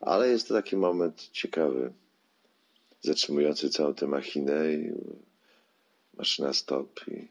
Ale 0.00 0.28
jest 0.28 0.48
to 0.48 0.54
taki 0.54 0.76
moment 0.76 1.28
ciekawy, 1.32 1.92
zatrzymujący 3.04 3.70
całą 3.70 3.94
tę 3.94 4.06
machinę 4.06 4.72
i 4.74 4.92
maszyna 6.16 6.52
stop 6.52 7.00
i 7.08 7.28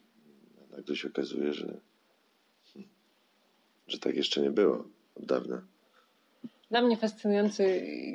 nagle 0.72 0.96
się 0.96 1.08
okazuje, 1.08 1.54
że, 1.54 1.74
że 3.88 4.00
tak 4.00 4.16
jeszcze 4.16 4.42
nie 4.42 4.52
było 4.52 4.86
od 5.16 5.26
dawna. 5.26 5.62
Dla 6.70 6.82
mnie 6.82 6.98
fascynujący 6.98 7.64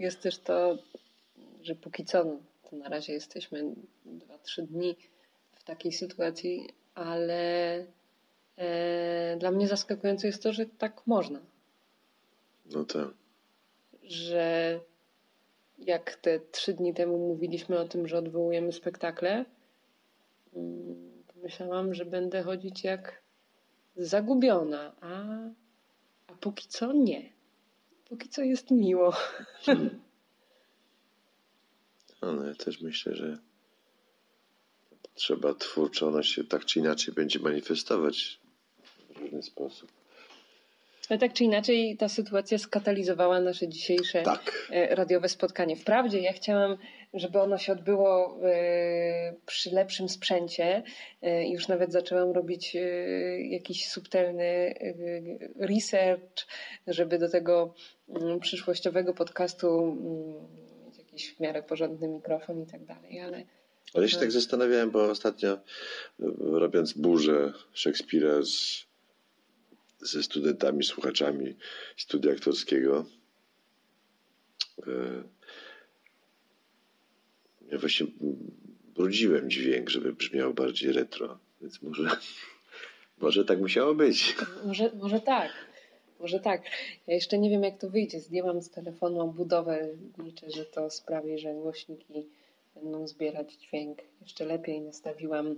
jest 0.00 0.20
też 0.20 0.38
to, 0.38 0.78
że 1.62 1.74
póki 1.74 2.04
co, 2.04 2.24
to 2.70 2.76
na 2.76 2.88
razie 2.88 3.12
jesteśmy 3.12 3.74
2-3 4.06 4.62
dni 4.66 4.96
takiej 5.68 5.92
sytuacji, 5.92 6.68
ale 6.94 7.84
e, 8.56 9.36
dla 9.40 9.50
mnie 9.50 9.68
zaskakujące 9.68 10.26
jest 10.26 10.42
to, 10.42 10.52
że 10.52 10.66
tak 10.66 11.06
można. 11.06 11.40
No 12.72 12.84
tak. 12.84 13.08
Że 14.02 14.80
jak 15.78 16.16
te 16.16 16.40
trzy 16.40 16.74
dni 16.74 16.94
temu 16.94 17.18
mówiliśmy 17.18 17.78
o 17.78 17.88
tym, 17.88 18.08
że 18.08 18.18
odwołujemy 18.18 18.72
spektakle, 18.72 19.44
mm, 20.54 21.22
pomyślałam, 21.34 21.94
że 21.94 22.04
będę 22.04 22.42
chodzić 22.42 22.84
jak 22.84 23.22
zagubiona, 23.96 24.92
a, 25.00 25.24
a 26.26 26.34
póki 26.40 26.68
co 26.68 26.92
nie. 26.92 27.32
Póki 28.08 28.28
co 28.28 28.42
jest 28.42 28.70
miło. 28.70 29.12
Hmm. 29.60 29.90
No, 32.22 32.44
ja 32.44 32.54
też 32.54 32.80
myślę, 32.80 33.14
że 33.14 33.38
trzeba 35.14 35.54
twórczo, 35.54 36.08
ona 36.08 36.22
się 36.22 36.44
tak 36.44 36.64
czy 36.64 36.78
inaczej 36.78 37.14
będzie 37.14 37.38
manifestować 37.38 38.40
w 39.14 39.18
różny 39.18 39.42
sposób. 39.42 39.90
Ale 41.08 41.18
tak 41.18 41.32
czy 41.32 41.44
inaczej 41.44 41.96
ta 41.96 42.08
sytuacja 42.08 42.58
skatalizowała 42.58 43.40
nasze 43.40 43.68
dzisiejsze 43.68 44.22
tak. 44.22 44.68
E, 44.70 44.94
radiowe 44.94 45.28
spotkanie. 45.28 45.76
Wprawdzie 45.76 46.20
ja 46.20 46.32
chciałam, 46.32 46.76
żeby 47.14 47.40
ono 47.40 47.58
się 47.58 47.72
odbyło 47.72 48.40
e, 48.42 49.34
przy 49.46 49.70
lepszym 49.70 50.08
sprzęcie. 50.08 50.82
E, 51.22 51.48
już 51.48 51.68
nawet 51.68 51.92
zaczęłam 51.92 52.32
robić 52.32 52.76
jakiś 53.50 53.88
subtelny 53.88 54.74
research, 55.60 56.46
żeby 56.86 57.18
do 57.18 57.28
tego 57.28 57.74
mm, 58.08 58.40
przyszłościowego 58.40 59.14
podcastu 59.14 59.78
mm, 59.78 60.84
mieć 60.86 60.98
jakiś 60.98 61.34
w 61.34 61.40
miarę 61.40 61.62
porządny 61.62 62.08
mikrofon 62.08 62.62
i 62.62 62.66
tak 62.66 62.84
dalej, 62.84 63.20
ale 63.20 63.42
ale 63.94 64.04
ja 64.04 64.10
się 64.10 64.18
tak 64.18 64.32
zastanawiałem, 64.32 64.90
bo 64.90 65.10
ostatnio 65.10 65.58
robiąc 66.38 66.92
burzę 66.92 67.52
Szekspira 67.72 68.42
z, 68.42 68.87
ze 70.00 70.22
studentami, 70.22 70.84
słuchaczami 70.84 71.56
studia 71.96 72.32
aktorskiego, 72.32 73.04
e, 74.86 75.22
ja 77.70 77.78
właśnie 77.78 78.06
brudziłem 78.94 79.50
dźwięk, 79.50 79.90
żeby 79.90 80.12
brzmiał 80.12 80.54
bardziej 80.54 80.92
retro, 80.92 81.38
więc 81.60 81.82
może, 81.82 82.10
może 83.20 83.44
tak 83.44 83.58
musiało 83.58 83.94
być. 83.94 84.36
Może, 84.64 84.90
może 84.94 85.20
tak. 85.20 85.52
Może 86.20 86.40
tak. 86.40 86.62
Ja 87.06 87.14
jeszcze 87.14 87.38
nie 87.38 87.50
wiem, 87.50 87.62
jak 87.62 87.78
to 87.78 87.90
wyjdzie. 87.90 88.20
Zdjęłam 88.20 88.62
z 88.62 88.70
telefonu 88.70 89.32
budowę. 89.32 89.88
Liczę, 90.18 90.50
że 90.50 90.64
to 90.64 90.90
sprawi, 90.90 91.38
że 91.38 91.54
głośniki 91.54 92.26
będą 92.74 93.08
zbierać 93.08 93.52
dźwięk. 93.54 93.98
Jeszcze 94.22 94.44
lepiej 94.44 94.80
nastawiłam, 94.80 95.56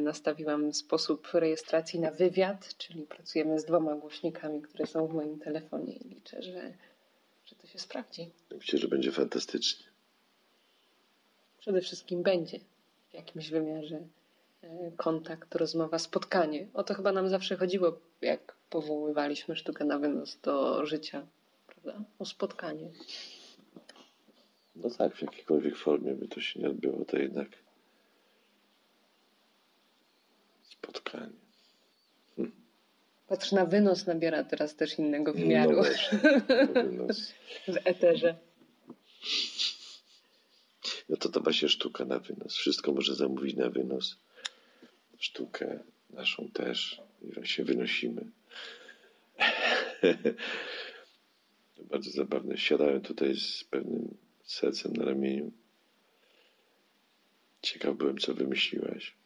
nastawiłam 0.00 0.74
sposób 0.74 1.28
rejestracji 1.32 2.00
na 2.00 2.10
wywiad, 2.10 2.76
czyli 2.76 3.02
pracujemy 3.02 3.60
z 3.60 3.64
dwoma 3.64 3.94
głośnikami, 3.94 4.62
które 4.62 4.86
są 4.86 5.06
w 5.06 5.14
moim 5.14 5.38
telefonie 5.38 5.92
i 5.92 6.08
liczę, 6.08 6.42
że, 6.42 6.72
że 7.44 7.56
to 7.56 7.66
się 7.66 7.78
sprawdzi. 7.78 8.30
Myślę, 8.50 8.78
że 8.78 8.88
będzie 8.88 9.12
fantastycznie. 9.12 9.86
Przede 11.58 11.80
wszystkim 11.80 12.22
będzie 12.22 12.60
w 13.10 13.14
jakimś 13.14 13.50
wymiarze 13.50 14.00
e, 14.62 14.90
kontakt, 14.96 15.54
rozmowa, 15.54 15.98
spotkanie. 15.98 16.66
O 16.74 16.84
to 16.84 16.94
chyba 16.94 17.12
nam 17.12 17.28
zawsze 17.28 17.56
chodziło, 17.56 17.98
jak 18.20 18.56
powoływaliśmy 18.70 19.56
sztukę 19.56 19.84
na 19.84 19.98
wynos 19.98 20.38
do 20.42 20.86
życia, 20.86 21.26
prawda? 21.66 22.04
O 22.18 22.24
spotkanie. 22.24 22.90
No 24.76 24.90
tak, 24.90 25.14
w 25.14 25.22
jakiejkolwiek 25.22 25.76
formie 25.76 26.14
by 26.14 26.28
to 26.28 26.40
się 26.40 26.60
nie 26.60 26.68
odbyło, 26.68 27.04
to 27.04 27.18
jednak 27.18 27.48
Spotkanie. 30.82 31.40
Patrz 33.28 33.52
na 33.52 33.66
wynos 33.66 34.06
nabiera 34.06 34.44
teraz 34.44 34.76
też 34.76 34.98
innego 34.98 35.32
wymiaru. 35.32 35.70
No 35.70 35.76
właśnie, 35.76 36.18
wynos. 36.74 37.32
w 37.74 37.76
eterze. 37.84 38.36
No 41.08 41.16
to 41.16 41.28
to 41.28 41.40
właśnie 41.40 41.68
sztuka 41.68 42.04
na 42.04 42.18
wynos. 42.18 42.56
Wszystko 42.56 42.92
może 42.92 43.14
zamówić 43.14 43.56
na 43.56 43.70
wynos. 43.70 44.16
Sztukę 45.18 45.78
naszą 46.10 46.48
też. 46.48 47.00
I 47.42 47.46
się 47.46 47.64
wynosimy. 47.64 48.30
Bardzo 51.90 52.10
zabawne. 52.10 52.58
Siadałem 52.58 53.00
tutaj 53.00 53.36
z 53.36 53.64
pewnym 53.64 54.16
sercem 54.44 54.92
na 54.92 55.04
ramieniu. 55.04 55.52
Ciekaw 57.62 57.96
byłem, 57.96 58.18
co 58.18 58.34
wymyśliłaś. 58.34 59.19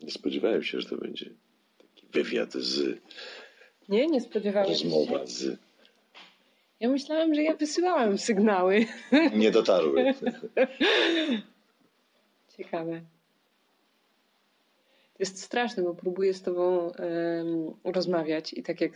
Nie 0.00 0.10
spodziewałem 0.10 0.62
się, 0.62 0.80
że 0.80 0.88
to 0.88 0.96
będzie 0.96 1.30
taki 1.78 2.06
wywiad 2.12 2.52
z, 2.52 2.98
Nie, 3.88 4.06
nie 4.06 4.20
spodziewałam 4.20 4.74
się. 4.74 4.84
rozmowa 4.84 5.26
z. 5.26 5.58
Ja 6.80 6.88
myślałam, 6.88 7.34
że 7.34 7.42
ja 7.42 7.54
wysyłałam 7.56 8.18
sygnały. 8.18 8.86
Nie 9.34 9.50
dotarły. 9.50 10.04
Ciekawe. 12.56 13.00
To 15.12 15.18
jest 15.18 15.42
straszne, 15.42 15.82
bo 15.82 15.94
próbuję 15.94 16.34
z 16.34 16.42
tobą 16.42 16.92
em, 16.92 17.74
rozmawiać 17.84 18.52
i 18.52 18.62
tak 18.62 18.80
jak 18.80 18.92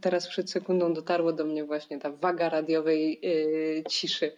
teraz 0.00 0.28
przed 0.28 0.50
sekundą 0.50 0.94
dotarło 0.94 1.32
do 1.32 1.44
mnie 1.44 1.64
właśnie 1.64 1.98
ta 1.98 2.10
waga 2.10 2.48
radiowej 2.48 3.20
e, 3.78 3.84
ciszy. 3.84 4.32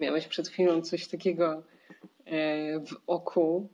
Miałeś 0.00 0.26
przed 0.26 0.48
chwilą 0.48 0.82
coś 0.82 1.06
takiego 1.08 1.62
e, 2.24 2.80
w 2.80 2.96
oku, 3.06 3.68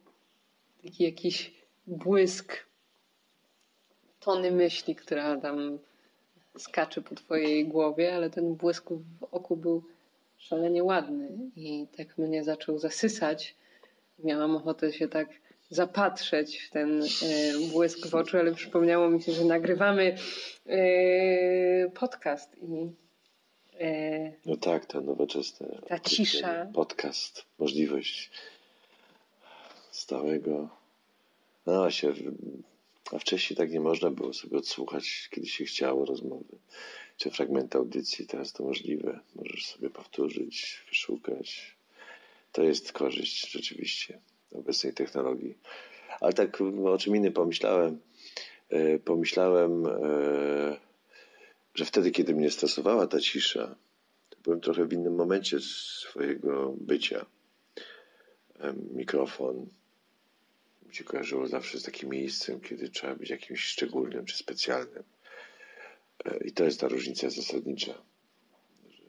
taki 0.82 1.04
jakiś 1.04 1.55
błysk 1.86 2.66
tony 4.20 4.50
myśli, 4.50 4.94
która 4.94 5.36
tam 5.36 5.78
skacze 6.58 7.02
po 7.02 7.14
twojej 7.14 7.68
głowie, 7.68 8.14
ale 8.14 8.30
ten 8.30 8.54
błysk 8.54 8.90
w 9.20 9.24
oku 9.30 9.56
był 9.56 9.82
szalenie 10.38 10.84
ładny 10.84 11.28
i 11.56 11.86
tak 11.96 12.18
mnie 12.18 12.44
zaczął 12.44 12.78
zasysać. 12.78 13.54
Miałam 14.18 14.56
ochotę 14.56 14.92
się 14.92 15.08
tak 15.08 15.28
zapatrzeć 15.70 16.58
w 16.58 16.70
ten 16.70 17.02
e, 17.02 17.06
błysk 17.72 18.06
w 18.06 18.14
oczu, 18.14 18.38
ale 18.38 18.54
przypomniało 18.54 19.10
mi 19.10 19.22
się, 19.22 19.32
że 19.32 19.44
nagrywamy 19.44 20.16
e, 20.66 21.90
podcast 21.90 22.56
i 22.62 22.90
e, 23.80 24.32
No 24.46 24.56
tak, 24.56 24.86
ta 24.86 25.00
nowoczesna. 25.00 25.66
Ta 25.88 25.98
cisza. 25.98 26.66
Podcast, 26.74 27.44
możliwość 27.58 28.30
stałego. 29.90 30.68
No 31.66 31.90
się. 31.90 32.14
A 33.12 33.18
wcześniej 33.18 33.56
tak 33.56 33.70
nie 33.70 33.80
można 33.80 34.10
było 34.10 34.32
sobie 34.32 34.58
odsłuchać, 34.58 35.28
kiedy 35.30 35.46
się 35.46 35.64
chciało 35.64 36.04
rozmowy, 36.04 36.58
czy 37.16 37.30
fragment 37.30 37.76
audycji. 37.76 38.26
Teraz 38.26 38.52
to 38.52 38.64
możliwe. 38.64 39.20
Możesz 39.34 39.66
sobie 39.66 39.90
powtórzyć, 39.90 40.84
wyszukać. 40.88 41.76
To 42.52 42.62
jest 42.62 42.92
korzyść 42.92 43.50
rzeczywiście 43.50 44.20
obecnej 44.52 44.94
technologii. 44.94 45.58
Ale 46.20 46.32
tak 46.32 46.60
o 46.84 46.98
czym 46.98 47.16
innym 47.16 47.32
pomyślałem. 47.32 48.00
E, 48.68 48.98
Pomyślałem, 48.98 49.86
e, 49.86 49.90
że 51.74 51.84
wtedy, 51.84 52.10
kiedy 52.10 52.34
mnie 52.34 52.50
stosowała 52.50 53.06
ta 53.06 53.20
cisza, 53.20 53.76
to 54.30 54.36
byłem 54.44 54.60
trochę 54.60 54.84
w 54.84 54.92
innym 54.92 55.14
momencie 55.14 55.60
swojego 55.60 56.74
bycia. 56.80 57.26
Em, 58.58 58.88
Mikrofon 58.92 59.66
mi 60.88 60.94
się 60.94 61.04
kojarzyło 61.04 61.48
zawsze 61.48 61.80
z 61.80 61.82
takim 61.82 62.10
miejscem, 62.10 62.60
kiedy 62.60 62.88
trzeba 62.88 63.14
być 63.14 63.30
jakimś 63.30 63.60
szczególnym 63.60 64.24
czy 64.24 64.36
specjalnym. 64.36 65.02
E, 66.24 66.38
I 66.44 66.52
to 66.52 66.64
jest 66.64 66.80
ta 66.80 66.88
różnica 66.88 67.30
zasadnicza. 67.30 68.02
Że 68.90 69.02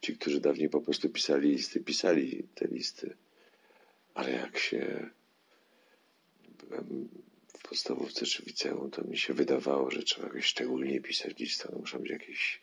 ci, 0.00 0.16
którzy 0.16 0.40
dawniej 0.40 0.68
po 0.68 0.80
prostu 0.80 1.10
pisali 1.10 1.50
listy, 1.50 1.80
pisali 1.80 2.48
te 2.54 2.68
listy, 2.68 3.16
ale 4.14 4.30
jak 4.30 4.58
się 4.58 5.10
byłem 6.58 7.08
w 7.58 7.68
podstawówce 7.68 8.26
czy 8.26 8.42
w 8.42 8.46
liceum, 8.46 8.90
to 8.90 9.04
mi 9.04 9.18
się 9.18 9.34
wydawało, 9.34 9.90
że 9.90 10.02
trzeba 10.02 10.26
jakoś 10.26 10.44
szczególnie 10.44 11.00
pisać 11.00 11.38
listy. 11.38 11.68
One 11.68 11.78
muszą 11.78 11.98
być 11.98 12.10
jakieś, 12.10 12.60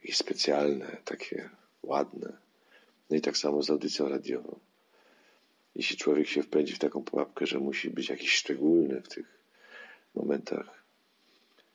jakieś 0.00 0.16
specjalne, 0.16 0.96
takie 1.04 1.50
ładne. 1.82 2.36
No 3.10 3.16
i 3.16 3.20
tak 3.20 3.36
samo 3.36 3.62
z 3.62 3.70
audycją 3.70 4.08
radiową. 4.08 4.58
Jeśli 5.80 5.96
człowiek 5.96 6.28
się 6.28 6.42
wpędzi 6.42 6.74
w 6.74 6.78
taką 6.78 7.02
pułapkę, 7.02 7.46
że 7.46 7.58
musi 7.58 7.90
być 7.90 8.08
jakiś 8.08 8.32
szczególny 8.32 9.00
w 9.00 9.08
tych 9.08 9.26
momentach, 10.14 10.84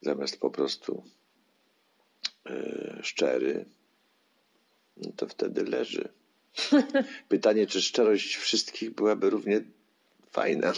zamiast 0.02 0.40
po 0.40 0.50
prostu 0.50 1.04
e, 2.46 3.00
szczery, 3.02 3.66
no 4.98 5.12
to 5.16 5.28
wtedy 5.28 5.64
leży. 5.64 6.10
Pytanie, 7.30 7.68
czy 7.68 7.82
szczerość 7.82 8.36
wszystkich 8.36 8.92
byłaby 8.92 9.30
równie 9.30 9.62
fajna? 10.32 10.74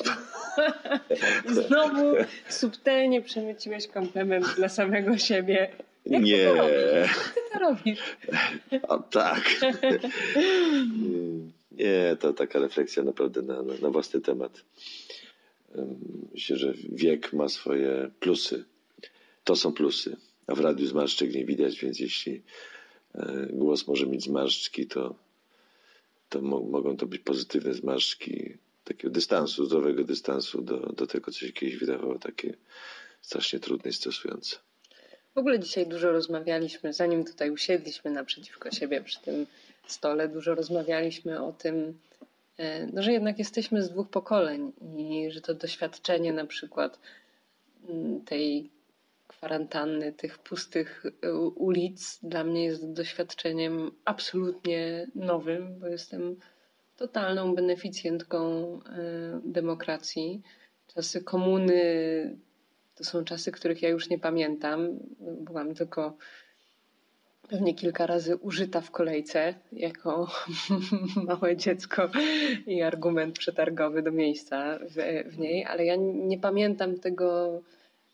i 1.50 1.54
znowu 1.68 2.16
subtelnie 2.50 3.22
przemyciłeś 3.22 3.88
komplement 3.88 4.56
dla 4.56 4.70
samego 4.70 5.18
siebie. 5.18 5.72
Jak 6.06 6.24
Nie. 6.24 6.48
Ty 7.34 7.42
to 7.54 7.60
robisz. 7.60 8.18
O 8.88 9.00
tak. 9.00 9.42
Nie, 11.78 12.18
to 12.20 12.34
taka 12.34 12.60
refleksja 12.60 13.04
naprawdę 13.04 13.42
na, 13.42 13.62
na, 13.64 13.74
na 13.82 13.90
własny 13.90 14.22
temat. 14.22 14.62
Em, 15.76 16.28
Myślę, 16.34 16.58
że 16.58 16.74
wiek 16.90 17.34
ma 17.34 17.50
swoje 17.50 18.12
plusy. 18.20 18.66
To 19.44 19.56
są 19.56 19.74
plusy. 19.74 20.18
A 20.48 20.56
w 20.56 20.60
radiu 20.60 20.88
zmarszczek 20.88 21.34
nie 21.34 21.46
widać, 21.46 21.80
więc 21.80 22.00
jeśli 22.00 22.42
e, 23.16 23.48
głos 23.50 23.88
może 23.88 24.06
mieć 24.06 24.24
zmarszczki, 24.24 24.88
to, 24.88 25.16
to 26.30 26.42
mo 26.42 26.60
mogą 26.60 26.98
to 26.98 27.06
być 27.06 27.22
pozytywne 27.22 27.74
zmarszczki 27.74 28.58
takiego 28.84 29.14
dystansu, 29.14 29.66
zdrowego 29.66 30.04
dystansu 30.04 30.62
do, 30.62 30.78
do 30.78 31.08
tego, 31.08 31.32
co 31.32 31.40
się 31.40 31.52
kiedyś 31.52 31.78
wydawało 31.78 32.20
takie 32.20 32.54
strasznie 33.22 33.60
trudne 33.60 33.90
i 33.90 33.94
stresujące. 33.94 34.56
W 35.36 35.40
ogóle 35.40 35.60
dzisiaj 35.60 35.88
dużo 35.88 36.12
rozmawialiśmy, 36.12 36.94
zanim 36.94 37.26
tutaj 37.26 37.52
usiedliśmy 37.52 38.12
naprzeciwko 38.12 38.72
siebie 38.72 39.02
przy 39.02 39.22
tym 39.22 39.46
stole, 39.92 40.28
dużo 40.28 40.56
rozmawialiśmy 40.56 41.44
o 41.44 41.54
tym, 41.54 42.00
e, 42.58 42.86
no, 42.86 43.02
że 43.02 43.12
jednak 43.12 43.40
jesteśmy 43.40 43.84
z 43.84 43.90
dwóch 43.90 44.10
pokoleń 44.10 44.72
i 44.98 45.32
że 45.32 45.42
to 45.42 45.54
doświadczenie 45.54 46.34
na 46.34 46.46
przykład 46.46 47.00
mm, 47.90 48.22
tej 48.22 48.70
kwarantanny, 49.28 50.14
tych 50.14 50.38
pustych 50.38 51.04
e, 51.22 51.34
ulic 51.34 52.20
dla 52.24 52.44
mnie 52.44 52.66
jest 52.66 52.94
doświadczeniem 52.94 53.92
absolutnie 54.06 55.08
nowym, 55.16 55.80
bo 55.80 55.88
jestem 55.88 56.36
totalną 56.98 57.56
beneficjentką 57.56 58.40
e, 58.86 59.42
demokracji. 59.44 60.42
Czasy 60.88 61.24
komuny 61.24 62.38
to 62.96 63.04
są 63.04 63.24
czasy, 63.24 63.52
których 63.52 63.82
ja 63.82 63.90
już 63.90 64.10
nie 64.10 64.20
pamiętam. 64.20 65.00
Byłam 65.20 65.76
tylko 65.76 66.18
pewnie 67.50 67.74
kilka 67.74 68.06
razy 68.06 68.36
użyta 68.36 68.82
w 68.82 68.92
kolejce 68.92 69.54
jako 69.72 70.32
małe 71.28 71.58
dziecko 71.58 72.10
i 72.68 72.82
argument 72.82 73.40
przetargowy 73.40 74.02
do 74.02 74.12
miejsca 74.12 74.80
w, 74.80 75.26
w 75.32 75.38
niej, 75.38 75.66
ale 75.66 75.86
ja 75.86 75.96
nie 76.00 76.40
pamiętam 76.40 77.00
tego 77.00 77.60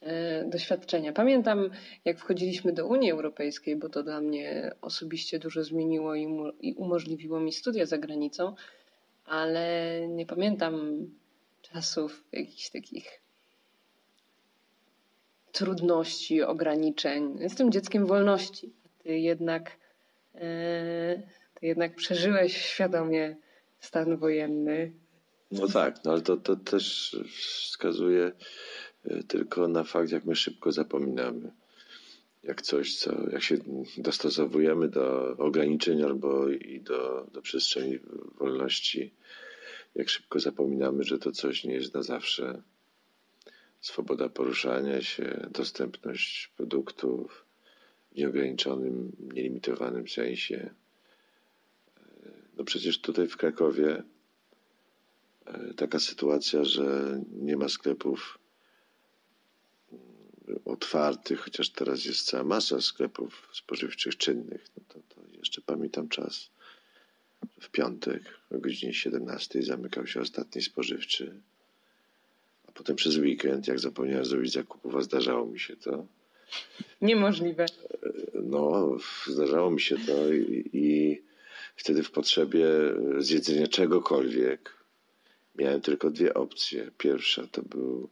e, 0.02 0.46
doświadczenia. 0.46 1.14
Pamiętam, 1.14 1.70
jak 2.06 2.20
wchodziliśmy 2.20 2.74
do 2.74 2.88
Unii 2.88 3.12
Europejskiej, 3.12 3.76
bo 3.76 3.90
to 3.90 4.04
dla 4.04 4.22
mnie 4.22 4.72
osobiście 4.82 5.40
dużo 5.40 5.64
zmieniło 5.64 6.16
i, 6.16 6.28
i 6.62 6.74
umożliwiło 6.74 7.40
mi 7.40 7.52
studia 7.52 7.86
za 7.86 7.98
granicą, 7.98 8.56
ale 9.26 10.00
nie 10.08 10.26
pamiętam 10.26 11.08
czasów 11.62 12.24
jakichś 12.32 12.70
takich 12.70 13.22
trudności, 15.52 16.44
ograniczeń. 16.44 17.38
Jestem 17.40 17.72
dzieckiem 17.72 18.06
wolności. 18.06 18.83
Ty 19.04 19.20
jednak, 19.20 19.78
e, 20.36 21.22
ty 21.54 21.66
jednak 21.68 21.96
przeżyłeś 21.96 22.58
świadomie 22.58 23.36
stan 23.80 24.18
wojenny. 24.18 24.94
No 25.52 25.68
tak, 25.68 26.04
no 26.06 26.12
ale 26.12 26.22
to, 26.22 26.38
to 26.38 26.56
też 26.56 27.16
wskazuje 27.38 28.32
e, 29.06 29.24
tylko 29.24 29.68
na 29.68 29.84
fakt, 29.84 30.12
jak 30.12 30.26
my 30.26 30.36
szybko 30.36 30.72
zapominamy. 30.72 31.52
Jak 32.44 32.62
coś, 32.62 32.96
co, 32.96 33.30
jak 33.32 33.44
się 33.44 33.58
dostosowujemy 33.98 34.90
do 34.90 35.36
ograniczeń 35.38 36.04
albo 36.04 36.50
i 36.50 36.82
do, 36.82 37.28
do 37.34 37.42
przestrzeni 37.42 38.00
wolności, 38.40 39.14
jak 39.96 40.10
szybko 40.10 40.40
zapominamy, 40.40 41.04
że 41.04 41.20
to 41.20 41.32
coś 41.32 41.64
nie 41.64 41.74
jest 41.74 41.94
na 41.94 42.04
zawsze. 42.04 42.62
Swoboda 43.82 44.30
poruszania 44.30 45.02
się, 45.02 45.48
dostępność 45.52 46.52
produktów 46.58 47.43
nieograniczonym, 48.16 49.12
nielimitowanym 49.34 50.08
sensie. 50.08 50.70
No 52.58 52.64
przecież 52.64 53.02
tutaj 53.02 53.28
w 53.28 53.38
Krakowie 53.38 54.04
e, 55.46 55.74
taka 55.74 56.00
sytuacja, 56.00 56.64
że 56.64 57.20
nie 57.32 57.58
ma 57.58 57.70
sklepów 57.70 58.40
mm, 59.92 60.60
otwartych, 60.66 61.40
chociaż 61.40 61.70
teraz 61.70 62.06
jest 62.06 62.26
cała 62.26 62.44
masa 62.44 62.82
sklepów 62.82 63.50
spożywczych 63.54 64.18
czynnych. 64.18 64.66
No 64.78 64.84
to, 64.88 65.00
to 65.16 65.22
jeszcze 65.38 65.62
pamiętam 65.62 66.10
czas. 66.10 66.50
W 67.60 67.70
piątek 67.70 68.24
o 68.52 68.60
godzinie 68.60 68.94
17 68.94 69.64
zamykał 69.64 70.08
się 70.08 70.22
ostatni 70.22 70.62
spożywczy. 70.62 71.42
A 72.68 72.72
potem 72.72 72.96
przez 72.96 73.18
weekend, 73.18 73.68
jak 73.68 73.80
zapomniałem 73.80 74.26
zrobić 74.26 74.52
zakupów, 74.52 74.96
a 74.96 75.02
zdarzało 75.02 75.46
mi 75.46 75.60
się 75.60 75.76
to. 75.76 76.08
Niemożliwe. 77.02 77.66
No, 78.34 78.98
zdarzało 79.28 79.72
mi 79.72 79.82
się 79.82 79.96
to 79.98 80.34
i, 80.34 80.70
i 80.74 81.22
wtedy 81.76 82.04
w 82.04 82.12
potrzebie 82.12 82.68
zjedzenia 83.20 83.68
czegokolwiek 83.68 84.74
miałem 85.56 85.82
tylko 85.82 86.10
dwie 86.10 86.34
opcje. 86.34 86.92
Pierwsza 86.98 87.48
to 87.48 87.62
był 87.62 88.10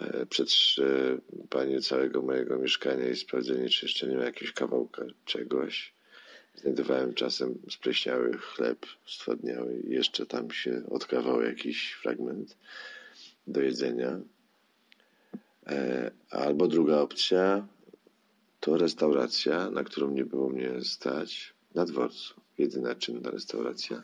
e, 0.00 0.26
przetrzepanie 0.26 1.80
całego 1.80 2.22
mojego 2.22 2.58
mieszkania 2.58 3.08
i 3.08 3.16
sprawdzenie, 3.16 3.68
czy 3.68 3.86
jeszcze 3.86 4.06
nie 4.06 4.16
ma 4.16 4.24
jakiegoś 4.24 4.52
kawałka 4.52 5.02
czegoś. 5.24 5.92
Znajdowałem 6.54 7.14
czasem 7.14 7.58
spleśniały 7.70 8.38
chleb 8.38 8.86
stwardniały 9.06 9.80
i 9.80 9.90
jeszcze 9.90 10.26
tam 10.26 10.50
się 10.50 10.82
odkawał 10.90 11.42
jakiś 11.42 11.92
fragment 11.92 12.56
do 13.46 13.60
jedzenia. 13.60 14.20
E, 15.68 16.10
albo 16.30 16.66
druga 16.66 17.00
opcja 17.00 17.66
to 18.60 18.76
restauracja, 18.76 19.70
na 19.70 19.84
którą 19.84 20.10
nie 20.10 20.24
było 20.24 20.48
mnie 20.48 20.84
stać, 20.84 21.54
na 21.74 21.84
dworcu. 21.84 22.34
Jedyna 22.58 22.94
czynna 22.94 23.30
restauracja. 23.30 24.02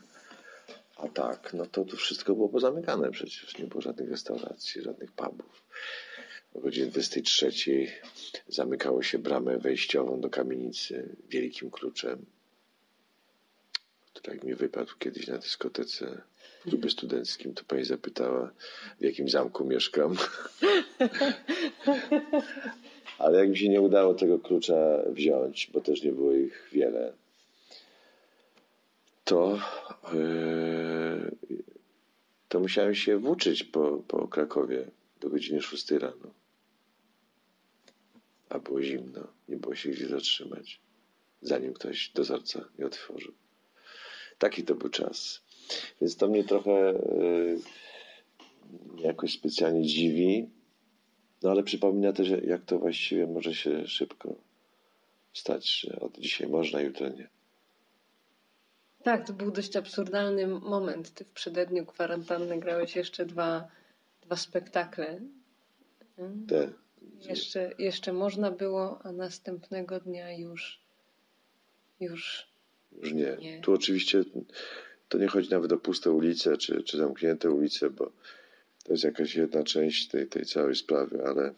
A 0.97 1.07
tak, 1.07 1.53
no 1.53 1.65
to 1.65 1.85
tu 1.85 1.97
wszystko 1.97 2.35
było 2.35 2.49
pozamykane 2.49 3.11
przecież. 3.11 3.57
Nie 3.57 3.65
było 3.65 3.81
żadnych 3.81 4.09
restauracji, 4.09 4.81
żadnych 4.81 5.11
pubów. 5.11 5.63
O 6.53 6.59
godzinie 6.59 6.87
23 6.87 7.51
zamykało 8.47 9.03
się 9.03 9.19
bramę 9.19 9.57
wejściową 9.57 10.21
do 10.21 10.29
kamienicy 10.29 11.15
wielkim 11.29 11.71
kluczem, 11.71 12.25
który 14.13 14.35
jak 14.35 14.43
mi 14.43 14.55
wypadł 14.55 14.91
kiedyś 14.99 15.27
na 15.27 15.37
dyskotece 15.37 16.21
klubie 16.65 16.89
studenckim, 16.89 17.53
to 17.53 17.63
pani 17.63 17.85
zapytała, 17.85 18.51
w 18.99 19.03
jakim 19.03 19.29
zamku 19.29 19.65
mieszkam. 19.65 20.15
Ale 23.17 23.39
jak 23.39 23.49
mi 23.49 23.57
się 23.57 23.69
nie 23.69 23.81
udało 23.81 24.13
tego 24.13 24.39
klucza 24.39 25.03
wziąć, 25.07 25.69
bo 25.73 25.81
też 25.81 26.03
nie 26.03 26.11
było 26.11 26.33
ich 26.33 26.69
wiele, 26.71 27.13
to, 29.25 29.59
yy, 30.13 31.35
to 32.49 32.59
musiałem 32.59 32.95
się 32.95 33.17
włóczyć 33.17 33.63
po, 33.63 34.03
po 34.07 34.27
Krakowie 34.27 34.91
do 35.21 35.29
godziny 35.29 35.61
6 35.61 35.91
rano. 35.91 36.33
A 38.49 38.59
było 38.59 38.81
zimno, 38.81 39.27
nie 39.49 39.57
było 39.57 39.75
się 39.75 39.89
gdzie 39.89 40.07
zatrzymać, 40.07 40.79
zanim 41.41 41.73
ktoś 41.73 42.09
dozorca 42.09 42.65
nie 42.79 42.85
otworzył. 42.85 43.33
Taki 44.37 44.63
to 44.63 44.75
był 44.75 44.89
czas. 44.89 45.41
Więc 46.01 46.17
to 46.17 46.27
mnie 46.27 46.43
trochę 46.43 46.71
yy, 46.71 47.59
jakoś 48.97 49.33
specjalnie 49.33 49.87
dziwi, 49.87 50.49
no 51.43 51.51
ale 51.51 51.63
przypomina 51.63 52.13
też, 52.13 52.29
jak 52.43 52.65
to 52.65 52.79
właściwie 52.79 53.27
może 53.27 53.53
się 53.53 53.87
szybko 53.87 54.35
stać, 55.33 55.79
że 55.79 55.99
od 55.99 56.17
dzisiaj 56.17 56.47
można, 56.47 56.81
jutro 56.81 57.09
nie. 57.09 57.27
Tak, 59.03 59.27
to 59.27 59.33
był 59.33 59.51
dość 59.51 59.75
absurdalny 59.75 60.47
moment. 60.47 61.13
Ty 61.13 61.25
w 61.25 61.31
przededniu 61.31 61.85
kwarantanny 61.85 62.59
grałeś 62.59 62.95
jeszcze 62.95 63.25
dwa, 63.25 63.67
dwa 64.21 64.35
spektakle. 64.35 65.19
Te. 66.47 66.69
Jeszcze, 67.21 67.71
jeszcze 67.79 68.13
można 68.13 68.51
było, 68.51 68.99
a 69.03 69.11
następnego 69.11 69.99
dnia 69.99 70.37
już 70.37 70.85
już, 71.99 72.47
już 73.01 73.13
nie. 73.13 73.37
nie. 73.39 73.61
Tu 73.61 73.73
oczywiście 73.73 74.23
to 75.15 75.21
nie 75.21 75.27
chodzi 75.27 75.49
nawet 75.49 75.71
o 75.71 75.77
puste 75.77 76.11
ulice 76.11 76.57
czy, 76.57 76.83
czy 76.83 76.97
zamknięte 76.97 77.51
ulice, 77.51 77.89
bo 77.89 78.11
to 78.83 78.91
jest 78.93 79.03
jakaś 79.03 79.35
jedna 79.35 79.63
część 79.63 80.07
tej, 80.07 80.27
tej 80.27 80.45
całej 80.45 80.75
sprawy, 80.75 81.23
ale 81.25 81.53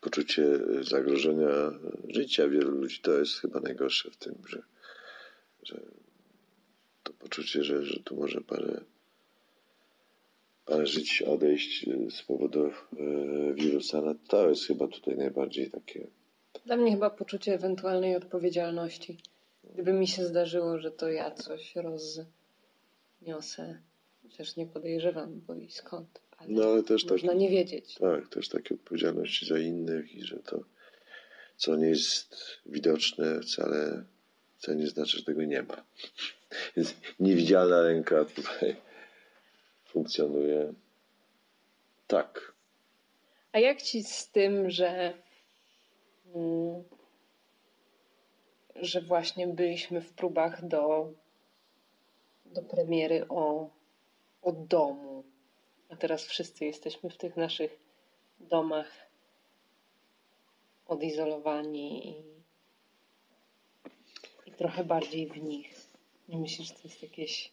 poczucie 0.00 0.46
zagrożenia 0.80 1.48
życia 2.08 2.48
wielu 2.48 2.70
ludzi 2.70 3.00
to 3.02 3.18
jest 3.18 3.40
chyba 3.40 3.60
najgorsze 3.60 4.10
w 4.10 4.16
tym, 4.16 4.34
że, 4.48 4.62
że 5.62 5.80
to 7.02 7.12
poczucie, 7.12 7.64
że, 7.64 7.84
że 7.84 8.00
tu 8.00 8.16
może 8.16 8.40
parę, 8.40 8.80
parę 10.66 10.86
żyć 10.86 11.22
odejść 11.22 11.86
z 12.10 12.22
powodu 12.22 12.66
e, 12.66 12.72
wirusa, 13.54 14.00
no 14.00 14.14
to 14.28 14.48
jest 14.48 14.66
chyba 14.66 14.88
tutaj 14.88 15.16
najbardziej 15.16 15.70
takie. 15.70 16.06
Dla 16.66 16.76
mnie 16.76 16.92
chyba 16.92 17.10
poczucie 17.10 17.54
ewentualnej 17.54 18.16
odpowiedzialności. 18.16 19.18
Gdyby 19.76 19.92
mi 19.92 20.08
się 20.08 20.24
zdarzyło, 20.24 20.78
że 20.78 20.90
to 20.90 21.08
ja 21.08 21.30
coś 21.30 21.74
rozniosę, 23.20 23.78
Chociaż 24.22 24.56
nie 24.56 24.66
podejrzewam, 24.66 25.40
bo 25.46 25.54
i 25.54 25.70
skąd. 25.70 26.20
Ale 26.36 26.48
no 26.48 26.64
ale 26.64 26.82
też 26.82 27.04
można 27.04 27.28
tak, 27.28 27.38
nie 27.38 27.50
wiedzieć. 27.50 27.94
Tak, 27.94 28.28
też 28.28 28.48
takie 28.48 28.74
odpowiedzialności 28.74 29.46
za 29.46 29.58
innych 29.58 30.14
i 30.14 30.22
że 30.22 30.36
to, 30.36 30.60
co 31.56 31.76
nie 31.76 31.88
jest 31.88 32.36
widoczne, 32.66 33.40
wcale, 33.40 34.04
wcale 34.58 34.78
nie 34.78 34.86
znaczy, 34.86 35.18
że 35.18 35.24
tego 35.24 35.42
nie 35.44 35.62
ma. 35.62 35.84
Więc 36.76 36.94
niewidzialna 37.20 37.82
ręka 37.82 38.24
tutaj 38.24 38.76
funkcjonuje. 39.92 40.74
Tak. 42.06 42.52
A 43.52 43.58
jak 43.58 43.82
ci 43.82 44.02
z 44.02 44.30
tym, 44.30 44.70
że, 44.70 45.14
mm, 46.34 46.84
że 48.80 49.00
właśnie 49.00 49.46
byliśmy 49.46 50.00
w 50.00 50.12
próbach 50.12 50.68
do, 50.68 51.12
do 52.44 52.62
premiery 52.62 53.28
o 53.28 53.70
od 54.46 54.66
domu. 54.66 55.24
A 55.88 55.96
teraz 55.96 56.24
wszyscy 56.24 56.64
jesteśmy 56.64 57.10
w 57.10 57.16
tych 57.16 57.36
naszych 57.36 57.78
domach 58.40 59.06
odizolowani 60.86 62.08
i, 62.08 62.22
i 64.46 64.52
trochę 64.52 64.84
bardziej 64.84 65.26
w 65.26 65.42
nich. 65.42 65.86
Nie 66.28 66.38
myślisz, 66.38 66.68
że 66.68 66.74
to 66.74 66.80
jest 66.84 67.02
jakieś, 67.02 67.52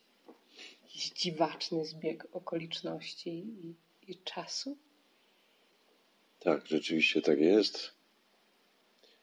jakiś 0.83 1.09
dziwaczny 1.09 1.85
zbieg 1.85 2.27
okoliczności 2.31 3.29
i, 3.29 3.75
i 4.07 4.15
czasu? 4.23 4.77
Tak, 6.39 6.67
rzeczywiście 6.67 7.21
tak 7.21 7.39
jest. 7.39 7.93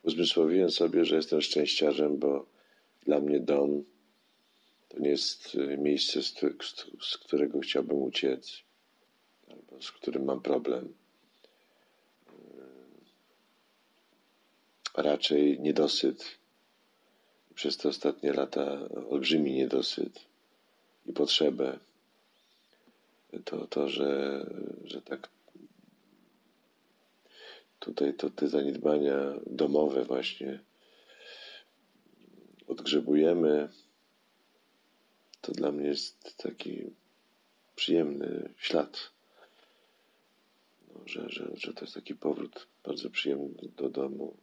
Uzmysłowiłem 0.02 0.70
sobie, 0.70 1.04
że 1.04 1.16
jestem 1.16 1.40
szczęściarzem, 1.40 2.18
bo 2.18 2.46
dla 3.02 3.20
mnie 3.20 3.40
dom 3.40 3.84
to 4.88 4.98
nie 4.98 5.08
jest 5.08 5.54
y, 5.54 5.78
miejsce, 5.78 6.22
z 7.00 7.18
którego 7.18 7.60
chciałbym 7.60 8.02
uciec, 8.02 8.62
albo 9.48 9.82
z 9.82 9.90
którym 9.92 10.24
mam 10.24 10.40
problem. 10.40 10.84
Y, 10.84 10.92
raczej 15.02 15.60
niedosyt. 15.60 16.40
Przez 17.54 17.76
te 17.76 17.88
ostatnie 17.88 18.32
lata 18.32 18.88
olbrzymi 19.10 19.52
niedosyt 19.52 20.20
i 21.06 21.12
potrzebę. 21.12 21.78
To, 23.44 23.66
to 23.66 23.88
że, 23.88 24.46
że 24.84 25.02
tak 25.02 25.28
tutaj 27.80 28.14
to 28.14 28.30
te 28.30 28.48
zaniedbania 28.48 29.34
domowe 29.46 30.04
właśnie 30.04 30.60
odgrzebujemy 32.68 33.68
to 35.40 35.52
dla 35.52 35.72
mnie 35.72 35.88
jest 35.88 36.36
taki 36.36 36.90
przyjemny 37.76 38.48
ślad, 38.56 39.10
no, 40.88 41.00
że, 41.06 41.28
że, 41.28 41.50
że 41.54 41.74
to 41.74 41.80
jest 41.80 41.94
taki 41.94 42.14
powrót 42.14 42.66
bardzo 42.84 43.10
przyjemny 43.10 43.68
do 43.76 43.88
domu, 43.88 44.36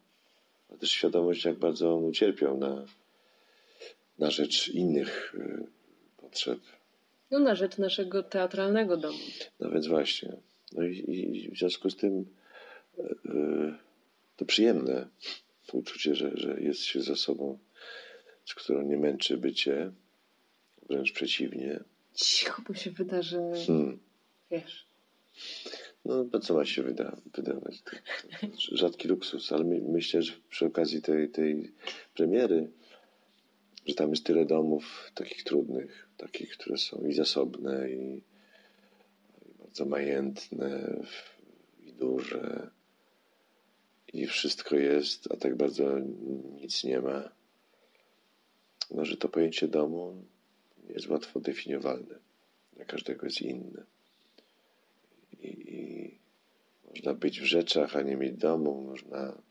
a 0.73 0.78
też 0.78 0.91
świadomość, 0.91 1.45
jak 1.45 1.60
bardzo 1.60 1.95
on 1.95 2.04
ucierpiał 2.04 2.58
na, 2.58 2.86
na 4.19 4.32
rzecz 4.32 4.69
innych 4.69 5.36
y, 5.36 5.67
potrzeb. 6.17 6.60
No, 7.32 7.39
na 7.39 7.56
rzecz 7.56 7.78
naszego 7.78 8.23
teatralnego 8.23 8.97
domu. 8.97 9.19
No 9.60 9.69
więc 9.69 9.88
właśnie. 9.88 10.38
No 10.71 10.84
i, 10.84 10.97
i 11.45 11.52
w 11.52 11.58
związku 11.58 11.89
z 11.89 11.95
tym 11.95 12.26
to 14.36 14.45
przyjemne 14.45 15.07
uczucie, 15.73 16.15
że, 16.15 16.31
że 16.38 16.62
jest 16.62 16.81
się 16.81 17.01
za 17.01 17.15
sobą, 17.15 17.60
z 18.45 18.53
którą 18.53 18.81
nie 18.81 18.97
męczy 18.97 19.38
bycie, 19.38 19.91
Wręcz 20.89 21.12
przeciwnie. 21.12 21.79
Cicho, 22.13 22.62
bo 22.67 22.73
się 22.73 22.91
wydarzy, 22.91 23.39
hmm. 23.67 23.99
wiesz. 24.51 24.88
No, 26.05 26.25
po 26.25 26.39
co 26.39 26.53
ma 26.53 26.65
się 26.65 26.83
wyda 26.83 27.17
wydawać? 27.36 27.83
Rzadki 28.71 29.07
luksus, 29.07 29.51
ale 29.51 29.63
my, 29.63 29.81
myślę, 29.81 30.21
że 30.21 30.33
przy 30.49 30.65
okazji 30.65 31.01
tej, 31.01 31.29
tej 31.29 31.73
premiery 32.13 32.71
że 33.88 33.93
tam 33.95 34.10
jest 34.10 34.25
tyle 34.25 34.45
domów 34.45 35.12
takich 35.15 35.43
trudnych, 35.43 36.10
takich, 36.17 36.51
które 36.57 36.77
są 36.77 37.07
i 37.07 37.13
zasobne, 37.13 37.89
i, 37.91 38.17
i 39.45 39.53
bardzo 39.60 39.86
majętne, 39.86 41.03
i 41.81 41.93
duże, 41.93 42.69
i 44.13 44.27
wszystko 44.27 44.75
jest, 44.75 45.31
a 45.31 45.37
tak 45.37 45.55
bardzo 45.55 45.99
nic 46.61 46.83
nie 46.83 47.01
ma. 47.01 47.29
No, 48.91 49.05
że 49.05 49.17
to 49.17 49.29
pojęcie 49.29 49.67
domu 49.67 50.23
jest 50.89 51.07
łatwo 51.07 51.39
definiowalne. 51.39 52.15
Dla 52.73 52.85
każdego 52.85 53.25
jest 53.25 53.41
inne. 53.41 53.83
I, 55.39 55.47
i 55.47 56.17
można 56.89 57.13
być 57.13 57.41
w 57.41 57.45
rzeczach, 57.45 57.95
a 57.95 58.01
nie 58.01 58.15
mieć 58.15 58.33
domu. 58.33 58.81
Można 58.81 59.41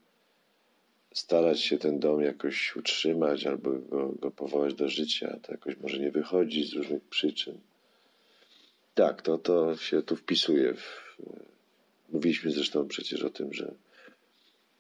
starać 1.14 1.60
się 1.60 1.78
ten 1.78 1.98
dom 1.98 2.20
jakoś 2.20 2.76
utrzymać 2.76 3.46
albo 3.46 3.70
go, 3.70 4.08
go 4.08 4.30
powołać 4.30 4.74
do 4.74 4.88
życia. 4.88 5.38
To 5.42 5.52
jakoś 5.52 5.76
może 5.76 5.98
nie 5.98 6.10
wychodzi 6.10 6.64
z 6.64 6.72
różnych 6.72 7.04
przyczyn. 7.04 7.60
Tak, 8.94 9.22
to, 9.22 9.38
to 9.38 9.76
się 9.76 10.02
tu 10.02 10.16
wpisuje. 10.16 10.74
W, 10.74 11.16
mówiliśmy 12.08 12.50
zresztą 12.50 12.88
przecież 12.88 13.22
o 13.22 13.30
tym, 13.30 13.52
że 13.52 13.74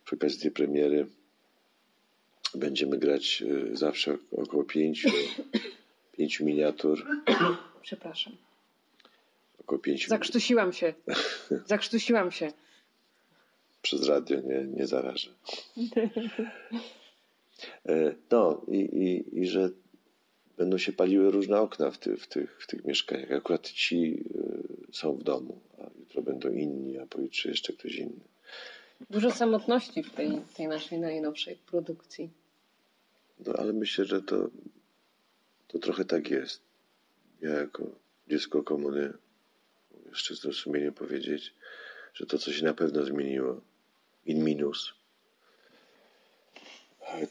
przy 0.06 0.16
okazji 0.16 0.40
tej 0.40 0.50
premiery 0.50 1.06
będziemy 2.54 2.98
grać 2.98 3.42
y, 3.42 3.76
zawsze 3.76 4.18
około 4.32 4.64
pięciu, 4.64 5.08
pięciu 6.16 6.44
miniatur. 6.44 7.06
Przepraszam. 7.82 8.36
Około 9.60 9.78
pięciu 9.78 10.08
Zakrztusiłam 10.08 10.72
się. 10.72 10.94
Zakrztusiłam 11.66 12.32
się. 12.32 12.52
Przez 13.82 14.08
radio 14.08 14.40
nie, 14.40 14.64
nie 14.64 14.86
zarażę. 14.86 15.30
E, 17.88 18.14
no 18.30 18.64
i, 18.68 18.78
i, 18.78 19.40
i 19.40 19.46
że 19.46 19.70
będą 20.56 20.78
się 20.78 20.92
paliły 20.92 21.30
różne 21.30 21.60
okna 21.60 21.90
w, 21.90 21.98
ty, 21.98 22.16
w, 22.16 22.26
tych, 22.26 22.62
w 22.62 22.66
tych 22.66 22.84
mieszkaniach. 22.84 23.32
Akurat 23.32 23.70
ci 23.70 24.24
y, 24.90 24.92
są 24.92 25.16
w 25.16 25.22
domu, 25.22 25.60
a 25.78 25.90
jutro 25.98 26.22
będą 26.22 26.52
inni, 26.52 26.98
a 26.98 27.06
pojutrze 27.06 27.48
jeszcze 27.48 27.72
ktoś 27.72 27.94
inny. 27.94 28.20
Dużo 29.10 29.30
samotności 29.30 30.02
w 30.02 30.10
tej, 30.14 30.40
tej 30.56 30.68
naszej 30.68 30.98
najnowszej 30.98 31.56
produkcji. 31.56 32.30
No 33.38 33.52
ale 33.52 33.72
myślę, 33.72 34.04
że 34.04 34.22
to, 34.22 34.48
to 35.68 35.78
trochę 35.78 36.04
tak 36.04 36.30
jest. 36.30 36.62
Ja 37.40 37.50
jako 37.50 37.86
dziecko 38.28 38.62
komuny 38.62 39.12
jeszcze 40.08 40.34
z 40.34 40.56
sumieniem 40.56 40.94
powiedzieć, 40.94 41.54
że 42.14 42.26
to, 42.26 42.38
co 42.38 42.52
się 42.52 42.64
na 42.64 42.74
pewno 42.74 43.04
zmieniło, 43.04 43.60
in 44.24 44.44
minus, 44.44 44.94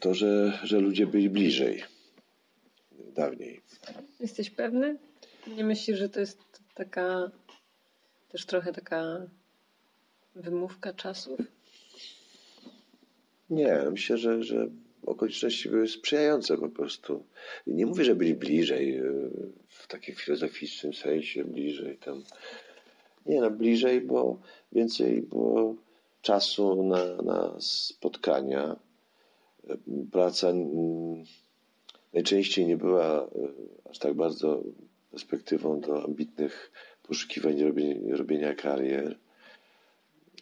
to, 0.00 0.14
że, 0.14 0.58
że 0.64 0.80
ludzie 0.80 1.06
byli 1.06 1.30
bliżej 1.30 1.84
dawniej. 2.92 3.60
Jesteś 4.20 4.50
pewny? 4.50 4.98
Nie 5.46 5.64
myślisz, 5.64 5.98
że 5.98 6.08
to 6.08 6.20
jest 6.20 6.38
taka 6.74 7.30
też 8.28 8.46
trochę 8.46 8.72
taka 8.72 9.26
wymówka 10.34 10.92
czasów? 10.92 11.40
Nie, 13.50 13.82
myślę, 13.90 14.18
że, 14.18 14.42
że 14.42 14.68
okoliczności 15.06 15.68
były 15.68 15.88
sprzyjające 15.88 16.58
po 16.58 16.68
prostu. 16.68 17.24
Nie 17.66 17.86
mówię, 17.86 18.04
że 18.04 18.14
byli 18.14 18.34
bliżej 18.34 18.98
y, 18.98 19.30
w 19.68 19.86
takim 19.86 20.14
filozoficznym 20.14 20.94
sensie, 20.94 21.44
bliżej 21.44 21.96
tam. 21.98 22.22
Nie, 23.26 23.40
no 23.40 23.50
bliżej, 23.50 24.00
bo 24.00 24.40
więcej 24.72 25.22
było 25.22 25.74
czasu 26.22 26.82
na, 26.82 27.16
na 27.16 27.56
spotkania. 27.60 28.76
Praca 30.12 30.48
mm, 30.48 31.24
najczęściej 32.12 32.66
nie 32.66 32.76
była 32.76 33.24
y, 33.24 33.28
aż 33.90 33.98
tak 33.98 34.14
bardzo 34.14 34.62
perspektywą 35.10 35.80
do 35.80 36.04
ambitnych 36.04 36.72
poszukiwań 37.02 37.62
robienia, 37.62 38.16
robienia 38.16 38.54
karier. 38.54 39.18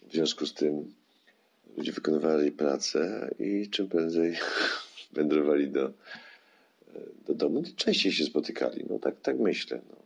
W 0.09 0.13
związku 0.13 0.47
z 0.47 0.55
tym 0.55 0.95
ludzie 1.77 1.93
wykonywali 1.93 2.53
pracę 2.53 3.31
i 3.39 3.71
czym 3.71 3.89
prędzej 3.89 4.37
wędrowali 5.13 5.71
do, 5.71 5.93
do 7.27 7.35
domu. 7.35 7.63
Częściej 7.77 8.13
się 8.13 8.25
spotykali, 8.25 8.85
no 8.91 8.99
tak, 8.99 9.21
tak 9.21 9.39
myślę. 9.39 9.81
No. 9.91 9.97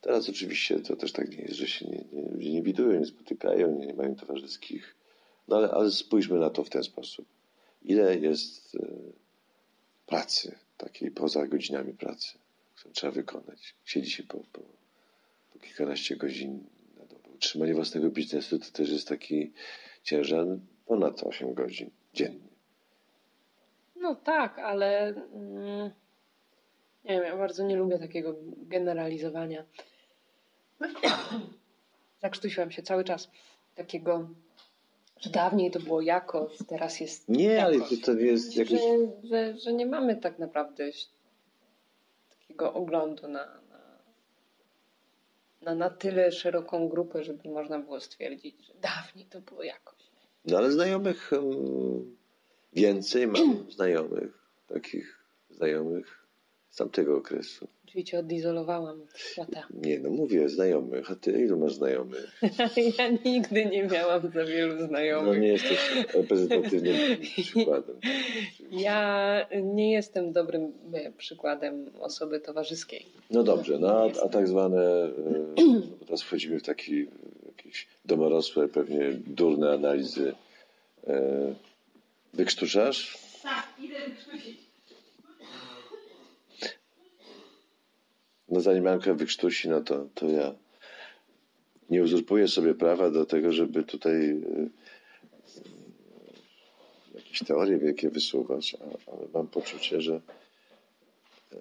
Teraz 0.00 0.28
oczywiście 0.28 0.80
to 0.80 0.96
też 0.96 1.12
tak 1.12 1.30
nie 1.30 1.42
jest, 1.42 1.54
że 1.54 1.66
się 1.66 1.86
nie, 1.86 2.04
nie, 2.12 2.30
ludzie 2.30 2.52
nie 2.52 2.62
widują, 2.62 3.00
nie 3.00 3.06
spotykają, 3.06 3.78
nie, 3.78 3.86
nie 3.86 3.94
mają 3.94 4.14
towarzyskich. 4.14 4.94
No 5.48 5.56
ale, 5.56 5.70
ale 5.70 5.90
spójrzmy 5.90 6.38
na 6.38 6.50
to 6.50 6.64
w 6.64 6.70
ten 6.70 6.82
sposób. 6.82 7.26
Ile 7.82 8.18
jest 8.18 8.74
e, 8.74 8.86
pracy 10.06 10.58
takiej 10.76 11.10
poza 11.10 11.46
godzinami 11.46 11.92
pracy, 11.92 12.38
którą 12.74 12.92
trzeba 12.92 13.12
wykonać. 13.12 13.74
Siedzi 13.84 14.10
się 14.10 14.22
po, 14.22 14.38
po, 14.52 14.60
po 15.52 15.58
kilkanaście 15.58 16.16
godzin 16.16 16.64
na 16.98 17.04
dobę. 17.06 17.28
Utrzymanie 17.34 17.74
własnego 17.74 18.10
biznesu 18.10 18.58
to 18.58 18.70
też 18.70 18.90
jest 18.90 19.08
taki 19.08 19.52
ciężar 20.04 20.46
ponad 20.86 21.22
8 21.22 21.54
godzin 21.54 21.90
dziennie. 22.14 22.48
No 23.96 24.14
tak, 24.14 24.58
ale 24.58 25.08
mm, 25.08 25.90
nie 27.04 27.10
wiem, 27.14 27.24
ja 27.24 27.36
bardzo 27.36 27.64
nie 27.64 27.76
lubię 27.76 27.98
takiego 27.98 28.34
generalizowania. 28.56 29.64
Zakrztusiłam 32.22 32.70
się 32.70 32.82
cały 32.82 33.04
czas 33.04 33.30
takiego, 33.74 34.28
że 35.20 35.30
dawniej 35.30 35.70
to 35.70 35.80
było 35.80 36.00
jakość, 36.00 36.58
teraz 36.68 37.00
jest 37.00 37.28
Nie, 37.28 37.44
jakość. 37.44 37.76
ale 37.76 38.00
to, 38.00 38.06
to 38.06 38.12
jest 38.12 38.56
jakieś... 38.56 38.80
Że, 38.80 39.28
że, 39.28 39.58
że 39.58 39.72
nie 39.72 39.86
mamy 39.86 40.16
tak 40.16 40.38
naprawdę 40.38 40.90
takiego 42.40 42.72
oglądu 42.74 43.28
na, 43.28 43.63
na, 45.64 45.74
na, 45.74 45.90
tyle 45.90 46.32
szeroką 46.32 46.88
grupę, 46.88 47.24
żeby 47.24 47.48
można 47.48 47.78
było 47.78 48.00
stwierdzić, 48.00 48.66
że 48.66 48.74
dawniej 48.74 49.26
to 49.26 49.40
było 49.40 49.62
jakoś. 49.62 49.98
No 50.44 50.56
ale 50.56 50.72
znajomych 50.72 51.30
więcej 52.72 53.26
mam 53.26 53.64
znajomych, 53.76 54.38
takich 54.68 55.24
znajomych 55.50 56.26
z 56.70 56.76
tamtego 56.76 57.16
okresu. 57.16 57.68
Czyli 57.94 58.04
cię 58.04 58.18
odizolowałam 58.18 59.00
od 59.02 59.18
świata. 59.18 59.66
Nie, 59.74 59.98
no 59.98 60.10
mówię 60.10 60.48
znajomych, 60.48 61.10
a 61.10 61.14
ty 61.14 61.32
ilu 61.32 61.58
masz 61.58 61.74
znajomych? 61.74 62.40
Ja 62.98 63.08
nigdy 63.24 63.66
nie 63.66 63.82
miałam 63.84 64.30
za 64.34 64.44
wielu 64.44 64.74
No 64.80 64.86
znajomych. 64.86 65.40
nie 65.40 65.48
jesteś 65.48 65.78
reprezentatywnym 66.14 66.96
przykładem. 67.20 67.96
Ja 68.70 69.46
nie 69.62 69.92
jestem 69.92 70.32
dobrym 70.32 70.72
e, 70.92 71.12
przykładem 71.12 71.90
osoby 72.00 72.40
towarzyskiej. 72.40 73.06
No 73.30 73.42
dobrze, 73.42 73.78
no 73.78 73.88
a, 73.88 74.24
a 74.24 74.28
tak 74.28 74.48
zwane, 74.48 74.82
e, 74.82 75.10
bo 76.00 76.04
teraz 76.04 76.22
wchodzimy 76.22 76.58
w 76.58 76.62
taki 76.62 77.06
jakieś 77.46 77.86
domorosłe, 78.04 78.68
pewnie 78.68 79.12
durne 79.26 79.72
analizy. 79.72 80.34
E, 81.06 81.54
Wykrztuszasz? 82.34 83.18
Tak, 83.42 83.66
idę 83.82 83.94
wykrztusić. 84.08 84.58
No 88.48 88.60
zanim 88.60 88.86
Anka 88.86 89.14
wykrztusi, 89.14 89.68
no 89.68 89.80
to, 89.80 90.06
to 90.14 90.30
ja 90.30 90.54
nie 91.90 92.02
uzurpuję 92.02 92.48
sobie 92.48 92.74
prawa 92.74 93.10
do 93.10 93.24
tego, 93.24 93.52
żeby 93.52 93.82
tutaj 93.82 94.30
e, 94.30 94.68
jakieś 97.14 97.38
teorie 97.38 97.78
wielkie 97.78 98.10
wysuwać, 98.10 98.76
ale 99.06 99.26
mam 99.34 99.46
poczucie, 99.46 100.00
że 100.00 100.20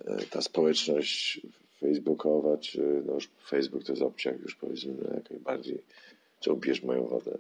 e, 0.06 0.17
ta 0.30 0.41
społeczność 0.41 1.41
facebookowa, 1.80 2.58
czy 2.58 3.04
no 3.06 3.13
już 3.13 3.30
Facebook 3.50 3.84
to 3.84 3.91
jest 3.91 4.02
obciach 4.02 4.39
już 4.39 4.56
powiedzmy 4.56 4.93
jak 5.15 5.30
najbardziej, 5.30 5.82
czemu 6.39 6.58
pijesz 6.58 6.84
moją 6.84 7.08
wodę? 7.08 7.38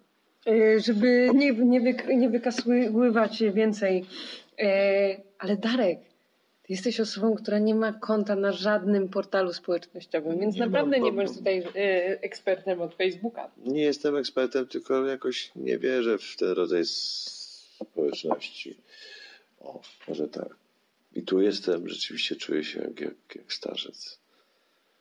E, 0.47 0.79
Żeby 0.79 1.29
nie, 1.33 1.51
nie, 1.51 1.81
wyk, 1.81 2.07
nie 2.07 2.29
wykasływać 2.29 3.43
więcej. 3.53 4.05
Ale 5.39 5.57
Darek, 5.57 5.99
jesteś 6.69 6.99
osobą, 6.99 7.35
która 7.35 7.59
nie 7.59 7.75
ma 7.75 7.93
konta 7.93 8.35
na 8.35 8.51
żadnym 8.51 9.09
portalu 9.09 9.53
społecznościowym, 9.53 10.39
więc 10.39 10.55
Nie 10.55 10.61
mam, 10.61 10.71
naprawdę 10.71 10.99
nie 10.99 11.11
bo- 11.11 11.17
bądź 11.17 11.37
tutaj 11.37 11.59
e, 11.59 12.21
ekspertem 12.21 12.81
od 12.81 12.95
Facebooka. 12.95 13.51
Nie 13.57 13.81
jestem 13.83 14.15
ekspertem, 14.17 14.67
tylko 14.67 15.05
jakoś 15.05 15.51
nie 15.55 15.77
wierzę 15.77 16.17
w 16.17 16.35
ten 16.37 16.49
rodzaj 16.49 16.83
społeczności. 17.75 18.77
O, 19.59 19.81
może 20.07 20.27
tak. 20.27 20.55
I 21.15 21.21
tu 21.23 21.41
jestem, 21.41 21.89
rzeczywiście 21.89 22.35
czuję 22.35 22.63
się 22.63 22.79
jak, 22.81 22.99
jak, 23.01 23.13
jak 23.35 23.53
starzec. 23.53 24.19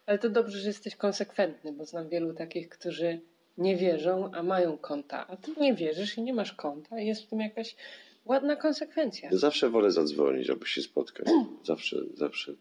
Ale 0.06 0.18
to 0.18 0.30
dobrze, 0.30 0.58
że 0.58 0.68
jesteś 0.68 0.96
konsekwentny, 0.96 1.72
bo 1.72 1.84
znam 1.84 2.08
wielu 2.08 2.34
takich, 2.34 2.68
którzy 2.68 3.20
nie 3.58 3.76
wierzą, 3.76 4.30
a 4.34 4.42
mają 4.42 4.78
konta. 4.78 5.26
A 5.28 5.36
ty 5.36 5.50
nie 5.60 5.74
wierzysz 5.74 6.18
i 6.18 6.22
nie 6.22 6.34
masz 6.34 6.52
konta. 6.52 7.00
Jest 7.00 7.22
w 7.22 7.26
tym 7.26 7.40
jakaś 7.40 7.76
ładna 8.24 8.56
konsekwencja. 8.56 9.28
Ja 9.32 9.38
zawsze 9.38 9.70
wolę 9.70 9.90
zadzwonić, 9.90 10.50
aby 10.50 10.66
się 10.66 10.82
spotkać. 10.82 11.26
Zawsze, 11.64 11.96
zawsze 12.14 12.52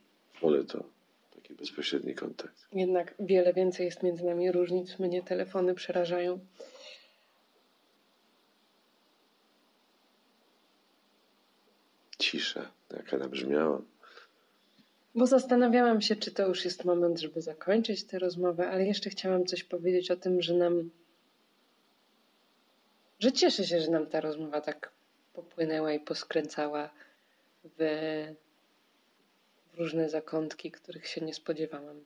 wolę 0.41 0.63
to. 0.63 0.83
Taki 1.35 1.53
bezpośredni 1.53 2.15
kontakt. 2.15 2.67
Jednak 2.73 3.13
wiele 3.19 3.53
więcej 3.53 3.85
jest 3.85 4.03
między 4.03 4.25
nami 4.25 4.51
różnic. 4.51 4.99
Mnie 4.99 5.23
telefony 5.23 5.75
przerażają. 5.75 6.39
Cisza, 12.19 12.71
jaka 12.93 13.17
nabrzmiała. 13.17 13.81
Bo 15.15 15.27
zastanawiałam 15.27 16.01
się, 16.01 16.15
czy 16.15 16.31
to 16.31 16.47
już 16.47 16.65
jest 16.65 16.85
moment, 16.85 17.19
żeby 17.19 17.41
zakończyć 17.41 18.03
tę 18.03 18.19
rozmowę, 18.19 18.69
ale 18.69 18.85
jeszcze 18.85 19.09
chciałam 19.09 19.45
coś 19.45 19.63
powiedzieć 19.63 20.11
o 20.11 20.15
tym, 20.15 20.41
że 20.41 20.53
nam. 20.53 20.89
że 23.19 23.31
cieszę 23.31 23.63
się, 23.63 23.81
że 23.81 23.91
nam 23.91 24.07
ta 24.07 24.21
rozmowa 24.21 24.61
tak 24.61 24.91
popłynęła 25.33 25.93
i 25.93 25.99
poskręcała 25.99 26.89
w, 27.63 27.77
w 29.73 29.77
różne 29.77 30.09
zakątki, 30.09 30.71
których 30.71 31.07
się 31.07 31.21
nie 31.21 31.33
spodziewałam. 31.33 32.03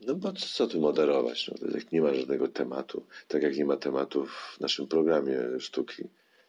No 0.00 0.14
bo 0.14 0.32
co, 0.32 0.46
co 0.46 0.66
tu 0.66 0.80
moderować? 0.80 1.48
No, 1.48 1.58
to 1.58 1.76
jak 1.76 1.92
nie 1.92 2.02
ma 2.02 2.14
żadnego 2.14 2.48
tematu. 2.48 3.06
Tak 3.28 3.42
jak 3.42 3.56
nie 3.56 3.64
ma 3.64 3.76
tematu 3.76 4.26
w 4.26 4.60
naszym 4.60 4.86
programie 4.86 5.60
sztuki. 5.60 6.04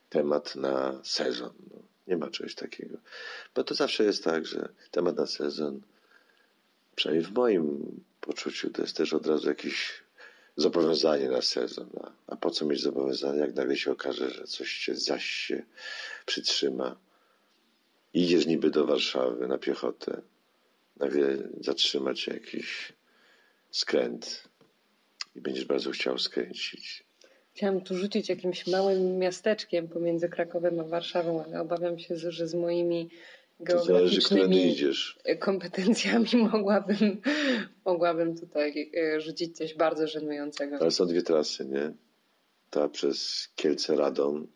Temat 0.10 0.56
na 0.56 0.99
sezon. 1.04 1.54
No, 1.71 1.82
nie 2.08 2.17
ma 2.17 2.30
czegoś 2.30 2.56
takiego. 2.56 2.97
Bo 3.56 3.63
to 3.63 3.75
zawsze 3.75 4.04
jest 4.04 4.23
tak, 4.23 4.45
że 4.45 4.69
temat 4.91 5.15
na 5.15 5.28
sezon, 5.28 5.82
przynajmniej 6.95 7.25
w 7.25 7.34
moim 7.34 7.86
poczuciu, 8.21 8.69
to 8.69 8.82
jest 8.82 8.97
też 8.97 9.13
od 9.13 9.28
razu 9.28 9.49
jakieś 9.49 10.04
zobowiązanie 10.62 11.30
na 11.30 11.41
sezon. 11.41 11.89
A, 12.28 12.36
po 12.36 12.52
co 12.52 12.65
mieć 12.65 12.82
zobowiązanie, 12.82 13.39
jak 13.39 13.56
nagle 13.56 13.76
się 13.76 13.91
okaże, 13.91 14.30
że 14.30 14.43
coś 14.43 14.69
się 14.69 14.95
zaś 14.95 15.26
się 15.26 15.63
przytrzyma. 16.26 16.95
Idziesz 18.13 18.45
niby 18.45 18.69
do 18.69 18.86
Warszawy 18.86 19.48
na 19.48 19.58
piechotę, 19.58 20.22
nagle 20.98 21.38
zatrzyma 21.62 22.13
cię 22.13 22.34
jakiś 22.34 22.93
skręt 23.72 24.43
i 25.36 25.41
będziesz 25.41 25.65
bardzo 25.65 25.91
chciał 25.91 26.19
skręcić. 26.19 27.04
Chciałam 27.54 27.82
tu 27.82 27.98
rzucić 27.98 28.30
jakimś 28.30 28.67
małym 28.67 29.17
miasteczkiem 29.17 29.88
pomiędzy 29.88 30.30
Krakowem 30.30 30.80
a 30.80 30.84
Warszawą, 30.84 31.43
ale 31.45 31.62
obawiam 31.62 32.00
się, 32.00 32.15
że 32.15 32.48
z 32.48 32.54
moimi 32.54 33.10
geograficznymi 33.60 34.76
kompetencjami 35.39 36.28
mogłabym, 36.52 37.22
mogłabym 37.86 38.38
tutaj 38.38 38.91
e, 38.98 39.22
rzucić 39.22 39.58
coś 39.58 39.76
bardzo 39.76 40.08
żenującego. 40.08 40.78
Ale 40.80 40.91
są 40.91 41.06
dwie 41.06 41.22
trasy, 41.22 41.65
nie? 41.65 41.93
Ta 42.69 42.89
przez 42.89 43.50
Kielce 43.56 43.95
Radom 43.95 44.48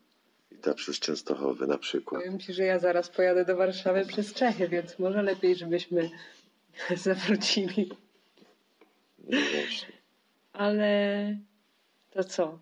i 0.52 0.58
ta 0.58 0.74
przez 0.74 1.00
Częstochowy 1.00 1.68
na 1.68 1.78
przykład. 1.78 2.24
Powiem 2.24 2.39
Ci, 2.39 2.54
że 2.54 2.63
ja 2.63 2.80
zaraz 2.80 3.10
pojadę 3.10 3.46
do 3.46 3.56
Warszawy 3.56 4.06
przez 4.06 4.34
Czechy, 4.34 4.68
więc 4.68 5.00
może 5.00 5.24
lepiej, 5.24 5.56
żebyśmy 5.56 6.10
zawrócili. 6.96 7.92
No 9.20 9.38
właśnie. 9.54 9.94
Ale 10.54 11.38
to 12.12 12.24
co? 12.24 12.60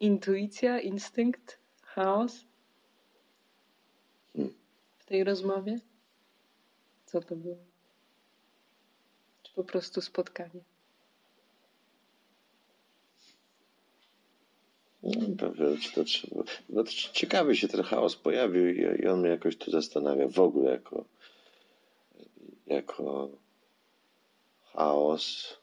Intuicja, 0.00 0.80
instynkt, 0.80 1.58
chaos 1.82 2.47
tej 5.08 5.24
rozmowie? 5.24 5.80
Co 7.06 7.20
to 7.20 7.36
było? 7.36 7.56
Czy 9.42 9.52
po 9.54 9.64
prostu 9.64 10.00
spotkanie? 10.00 10.60
No, 15.02 15.50
to 15.94 16.04
trzeba. 16.04 16.42
No 16.68 16.84
to 16.84 16.90
ciekawy 17.12 17.56
się 17.56 17.68
ten 17.68 17.82
chaos 17.82 18.16
pojawił 18.16 18.68
i, 18.68 19.02
i 19.02 19.06
on 19.06 19.20
mnie 19.20 19.30
jakoś 19.30 19.56
tu 19.56 19.70
zastanawia 19.70 20.28
w 20.28 20.38
ogóle 20.38 20.70
jako, 20.70 21.04
jako 22.66 23.28
chaos, 24.72 25.56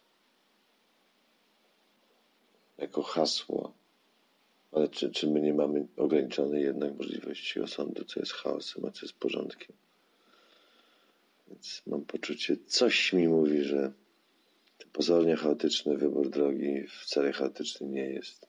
jako 2.78 3.04
hasło. 3.04 3.74
Ale 4.76 4.90
czy, 4.90 5.12
czy 5.12 5.28
my 5.28 5.42
nie 5.42 5.54
mamy 5.54 5.88
ograniczonej 5.98 6.64
jednak 6.64 6.98
możliwości 6.98 7.60
osądu, 7.60 8.06
co 8.06 8.20
jest 8.20 8.32
chaosem, 8.32 8.86
a 8.86 8.92
co 8.92 9.06
jest 9.06 9.18
porządkiem? 9.18 9.76
Więc 11.48 11.82
mam 11.88 12.06
poczucie, 12.06 12.58
coś 12.68 13.14
mi 13.14 13.28
mówi, 13.28 13.64
że 13.64 13.92
pozornie 14.94 15.36
chaotyczny 15.36 15.98
wybór 15.98 16.30
drogi 16.30 16.88
wcale 17.02 17.32
chaotyczny 17.32 17.88
nie 17.88 18.10
jest. 18.10 18.48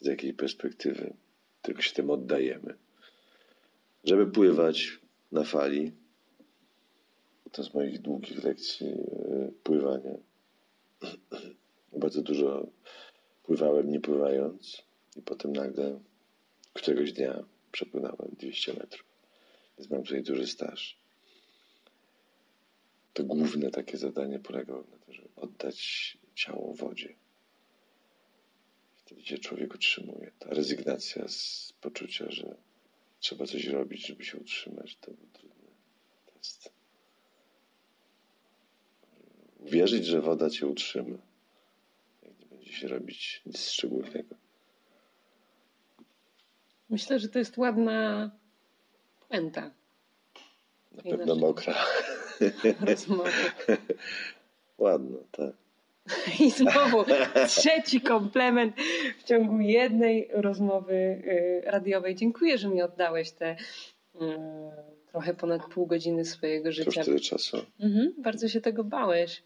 Z 0.00 0.06
jakiej 0.06 0.34
perspektywy? 0.34 1.14
Tylko 1.62 1.82
się 1.82 1.94
tym 1.94 2.10
oddajemy. 2.10 2.74
Żeby 4.04 4.26
pływać 4.26 4.98
na 5.32 5.44
fali, 5.44 5.92
to 7.52 7.62
z 7.62 7.74
moich 7.74 8.00
długich 8.00 8.44
lekcji 8.44 8.86
e, 8.86 9.50
pływania. 9.62 10.14
Bardzo 12.02 12.22
dużo 12.22 12.66
pływałem 13.42 13.90
nie 13.90 14.00
pływając 14.00 14.87
i 15.18 15.22
potem 15.22 15.52
nagle 15.52 16.00
któregoś 16.72 17.12
dnia 17.12 17.44
przepłynąłem 17.72 18.36
200 18.38 18.74
metrów. 18.74 19.06
Więc 19.78 19.90
mam 19.90 20.02
tutaj 20.02 20.22
duży 20.22 20.46
staż. 20.46 20.98
To 23.14 23.24
główne 23.24 23.70
takie 23.70 23.98
zadanie 23.98 24.38
polegało 24.38 24.80
na 24.80 24.98
to, 25.06 25.12
żeby 25.12 25.28
oddać 25.36 26.18
ciało 26.34 26.74
wodzie. 26.74 27.14
Wtedy 28.96 29.24
się 29.24 29.38
człowiek 29.38 29.74
utrzymuje. 29.74 30.30
Ta 30.38 30.50
rezygnacja 30.50 31.28
z 31.28 31.72
poczucia, 31.80 32.30
że 32.30 32.56
trzeba 33.20 33.46
coś 33.46 33.66
robić, 33.66 34.06
żeby 34.06 34.24
się 34.24 34.38
utrzymać, 34.38 34.96
to 35.00 35.10
był 35.10 35.26
trudny 35.32 35.70
test. 36.34 36.72
Uwierzyć, 39.58 40.06
że 40.06 40.20
woda 40.20 40.50
cię 40.50 40.66
utrzyma, 40.66 41.18
jak 42.22 42.38
nie 42.40 42.46
będzie 42.46 42.72
się 42.72 42.88
robić 42.88 43.42
nic 43.46 43.70
szczególnego. 43.70 44.47
Myślę, 46.90 47.18
że 47.18 47.28
to 47.28 47.38
jest 47.38 47.58
ładna 47.58 48.30
puenta 49.28 49.70
Na 50.92 51.02
pewno 51.02 51.34
mokra. 51.36 51.74
rozmowy. 52.80 53.30
Ładno, 54.78 55.18
tak. 55.32 55.52
I 56.44 56.50
znowu 56.50 57.04
trzeci 57.48 58.00
komplement 58.00 58.76
w 59.18 59.24
ciągu 59.24 59.60
jednej 59.60 60.28
rozmowy 60.32 60.94
y, 60.94 61.62
radiowej. 61.64 62.14
Dziękuję, 62.14 62.58
że 62.58 62.68
mi 62.68 62.82
oddałeś 62.82 63.30
te 63.30 63.52
y, 63.52 63.56
trochę 65.10 65.34
ponad 65.34 65.62
pół 65.66 65.86
godziny 65.86 66.24
swojego 66.24 66.62
To 66.64 66.68
już 66.68 66.76
życia. 66.76 67.04
tyle 67.04 67.20
czasu. 67.20 67.56
Mhm, 67.80 68.14
bardzo 68.18 68.48
się 68.48 68.60
tego 68.60 68.84
bałeś. 68.84 69.42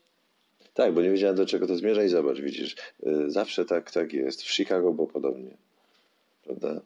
Tak, 0.74 0.92
bo 0.94 1.02
nie 1.02 1.10
wiedziałem 1.10 1.36
do 1.36 1.46
czego 1.46 1.66
to 1.66 1.76
zmierza 1.76 2.04
i 2.04 2.08
zobacz, 2.08 2.40
widzisz, 2.40 2.76
y, 3.06 3.30
zawsze 3.30 3.64
tak, 3.64 3.90
tak 3.90 4.12
jest. 4.12 4.42
W 4.42 4.50
Chicago 4.54 4.92
było 4.92 5.06
podobnie, 5.08 5.50
prawda? 6.44 6.80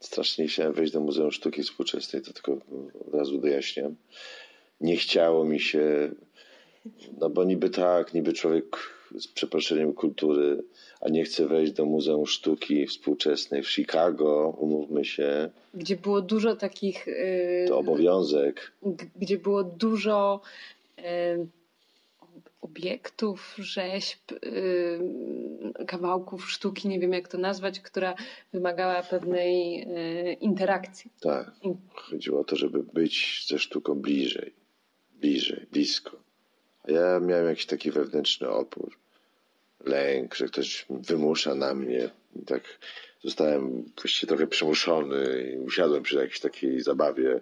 Strasznie 0.00 0.46
chciałem 0.48 0.72
wejść 0.72 0.92
do 0.92 1.00
Muzeum 1.00 1.30
Sztuki 1.32 1.62
Współczesnej, 1.62 2.22
to 2.22 2.32
tylko 2.32 2.52
od 3.08 3.14
razu 3.14 3.38
dojaśniam. 3.38 3.94
Nie 4.80 4.96
chciało 4.96 5.44
mi 5.44 5.60
się, 5.60 6.10
no 7.20 7.30
bo 7.30 7.44
niby 7.44 7.70
tak, 7.70 8.14
niby 8.14 8.32
człowiek 8.32 8.76
z 9.18 9.28
przeproszeniem 9.28 9.92
kultury, 9.92 10.62
a 11.00 11.08
nie 11.08 11.24
chce 11.24 11.46
wejść 11.46 11.72
do 11.72 11.84
Muzeum 11.84 12.26
Sztuki 12.26 12.86
Współczesnej 12.86 13.62
w 13.62 13.70
Chicago, 13.70 14.54
umówmy 14.58 15.04
się, 15.04 15.50
Gdzie 15.74 15.96
było 15.96 16.20
dużo 16.22 16.56
takich. 16.56 17.08
y, 17.08 17.64
to 17.68 17.78
obowiązek. 17.78 18.72
gdzie 19.16 19.38
było 19.38 19.64
dużo 19.64 20.40
y, 20.98 21.02
ob- 21.02 21.46
obiektów, 22.60 23.54
rzeźb, 23.58 24.32
y, 24.32 25.00
kawałków 25.86 26.50
sztuki, 26.50 26.88
nie 26.88 27.00
wiem 27.00 27.12
jak 27.12 27.28
to 27.28 27.38
nazwać, 27.38 27.80
która 27.80 28.14
wymagała 28.52 29.02
pewnej 29.02 29.82
y, 29.82 30.32
interakcji. 30.32 31.10
Tak. 31.20 31.50
Chodziło 31.94 32.40
o 32.40 32.44
to, 32.44 32.56
żeby 32.56 32.82
być 32.82 33.44
ze 33.48 33.58
sztuką 33.58 33.94
bliżej, 33.94 34.52
bliżej, 35.20 35.66
blisko. 35.72 36.16
A 36.84 36.90
ja 36.92 37.20
miałem 37.20 37.46
jakiś 37.46 37.66
taki 37.66 37.90
wewnętrzny 37.90 38.48
opór, 38.48 38.96
lęk, 39.84 40.34
że 40.34 40.46
ktoś 40.46 40.86
wymusza 40.90 41.54
na 41.54 41.74
mnie. 41.74 42.10
I 42.36 42.44
tak 42.44 42.62
zostałem 43.24 43.84
właściwie 44.00 44.28
trochę 44.28 44.46
przymuszony 44.46 45.52
i 45.54 45.58
usiadłem 45.58 46.02
przy 46.02 46.16
jakiejś 46.16 46.40
takiej 46.40 46.80
zabawie. 46.80 47.40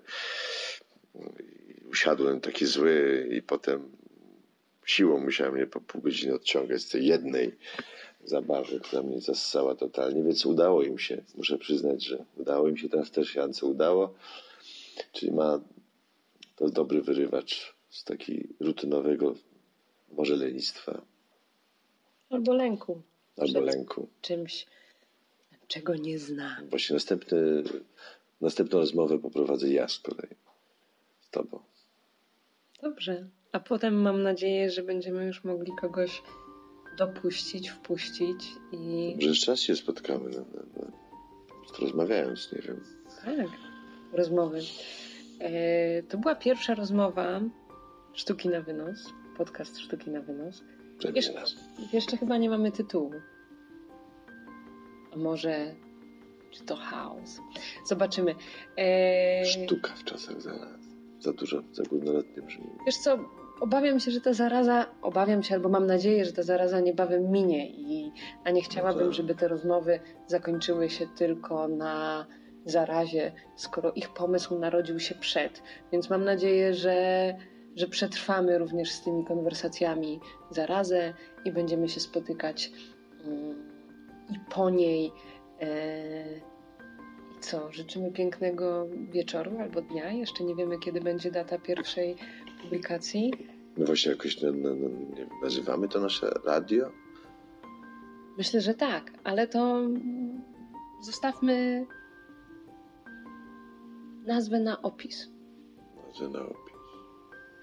Usiadłem 1.90 2.40
taki 2.40 2.66
zły 2.66 3.28
i 3.30 3.42
potem 3.42 3.90
siłą 4.88 5.20
musiałem 5.20 5.54
mnie 5.54 5.66
po 5.66 5.80
pół 5.80 6.00
godziny 6.02 6.34
odciągać 6.34 6.82
z 6.82 6.88
tej 6.88 7.06
jednej 7.06 7.56
zabawy, 8.24 8.80
która 8.80 9.02
mnie 9.02 9.20
zassała 9.20 9.74
totalnie, 9.74 10.22
więc 10.22 10.46
udało 10.46 10.82
im 10.82 10.98
się. 10.98 11.22
Muszę 11.34 11.58
przyznać, 11.58 12.04
że 12.04 12.24
udało 12.36 12.68
im 12.68 12.76
się, 12.76 12.88
teraz 12.88 13.10
też 13.10 13.34
Jance 13.34 13.66
udało. 13.66 14.14
Czyli 15.12 15.32
ma 15.32 15.60
to 16.56 16.68
dobry 16.70 17.02
wyrywacz 17.02 17.74
z 17.90 18.04
takiego 18.04 18.48
rutynowego 18.60 19.34
może 20.12 20.36
lenistwa 20.36 21.02
Albo 22.30 22.52
lęku. 22.54 23.02
albo 23.36 23.60
lęku. 23.60 24.08
Czymś, 24.20 24.66
czego 25.68 25.94
nie 25.94 26.18
zna. 26.18 26.60
Właśnie 26.70 26.94
następny, 26.94 27.62
następną 28.40 28.78
rozmowę 28.78 29.18
poprowadzę 29.18 29.70
ja 29.70 29.88
z 29.88 29.98
kolei 29.98 30.34
z 31.20 31.30
tobą. 31.30 31.60
Dobrze. 32.82 33.28
A 33.52 33.60
potem 33.60 33.94
mam 34.02 34.22
nadzieję, 34.22 34.70
że 34.70 34.82
będziemy 34.82 35.24
już 35.24 35.44
mogli 35.44 35.72
kogoś 35.80 36.22
dopuścić, 36.98 37.70
wpuścić 37.70 38.52
i 38.72 39.14
jeszcze 39.18 39.52
raz 39.52 39.60
się 39.60 39.76
spotkamy, 39.76 40.30
no, 40.30 40.44
no, 40.54 40.62
no. 40.76 40.92
rozmawiając, 41.80 42.52
nie 42.52 42.62
wiem. 42.62 42.84
tak. 43.24 43.46
rozmowy. 44.12 44.60
E, 45.40 46.02
to 46.02 46.18
była 46.18 46.34
pierwsza 46.34 46.74
rozmowa 46.74 47.40
Sztuki 48.12 48.48
na 48.48 48.60
wynos, 48.60 49.12
podcast 49.36 49.78
Sztuki 49.78 50.10
na 50.10 50.20
wynos. 50.20 50.62
Jeszcze, 51.14 51.44
jeszcze 51.92 52.16
chyba 52.16 52.36
nie 52.36 52.50
mamy 52.50 52.72
tytułu. 52.72 53.12
A 55.12 55.16
może 55.16 55.74
czy 56.50 56.64
to 56.64 56.76
chaos? 56.76 57.40
Zobaczymy. 57.86 58.34
E, 58.78 59.44
Sztuka 59.44 59.94
w 59.94 60.04
czasach 60.04 60.42
zaraz. 60.42 60.77
Za 61.20 61.32
dużo, 61.32 61.62
za 61.72 61.82
górnolotnie 61.82 62.42
brzmi. 62.42 62.66
Wiesz 62.86 62.96
co, 62.96 63.18
obawiam 63.60 64.00
się, 64.00 64.10
że 64.10 64.20
ta 64.20 64.32
zaraza, 64.32 64.86
obawiam 65.02 65.42
się 65.42 65.54
albo 65.54 65.68
mam 65.68 65.86
nadzieję, 65.86 66.24
że 66.24 66.32
ta 66.32 66.42
zaraza 66.42 66.80
niebawem 66.80 67.30
minie 67.30 67.70
i 67.70 68.12
a 68.44 68.50
nie 68.50 68.62
chciałabym, 68.62 69.06
tak. 69.06 69.12
żeby 69.12 69.34
te 69.34 69.48
rozmowy 69.48 70.00
zakończyły 70.26 70.90
się 70.90 71.06
tylko 71.06 71.68
na 71.68 72.26
zarazie, 72.64 73.32
skoro 73.56 73.92
ich 73.92 74.08
pomysł 74.08 74.58
narodził 74.58 75.00
się 75.00 75.14
przed. 75.14 75.62
Więc 75.92 76.10
mam 76.10 76.24
nadzieję, 76.24 76.74
że, 76.74 77.34
że 77.76 77.86
przetrwamy 77.86 78.58
również 78.58 78.90
z 78.90 79.02
tymi 79.02 79.24
konwersacjami 79.24 80.20
zarazę 80.50 81.14
i 81.44 81.52
będziemy 81.52 81.88
się 81.88 82.00
spotykać 82.00 82.72
mm, 83.24 83.68
i 84.30 84.34
po 84.54 84.70
niej. 84.70 85.12
E, 85.60 86.57
co, 87.38 87.72
życzymy 87.72 88.12
pięknego 88.12 88.86
wieczoru 89.10 89.58
albo 89.60 89.82
dnia. 89.82 90.12
Jeszcze 90.12 90.44
nie 90.44 90.54
wiemy, 90.54 90.78
kiedy 90.78 91.00
będzie 91.00 91.30
data 91.30 91.58
pierwszej 91.58 92.16
publikacji. 92.62 93.32
No 93.76 93.86
właśnie 93.86 94.10
jakoś 94.12 94.42
no, 94.42 94.52
no, 94.52 94.74
no, 94.74 94.88
nazywamy 95.42 95.88
to 95.88 96.00
nasze 96.00 96.30
radio? 96.44 96.90
Myślę, 98.38 98.60
że 98.60 98.74
tak, 98.74 99.12
ale 99.24 99.46
to 99.46 99.80
zostawmy 101.02 101.86
nazwę 104.26 104.60
na 104.60 104.82
opis. 104.82 105.28
Może 106.06 106.28
na 106.28 106.40
opis. 106.40 106.74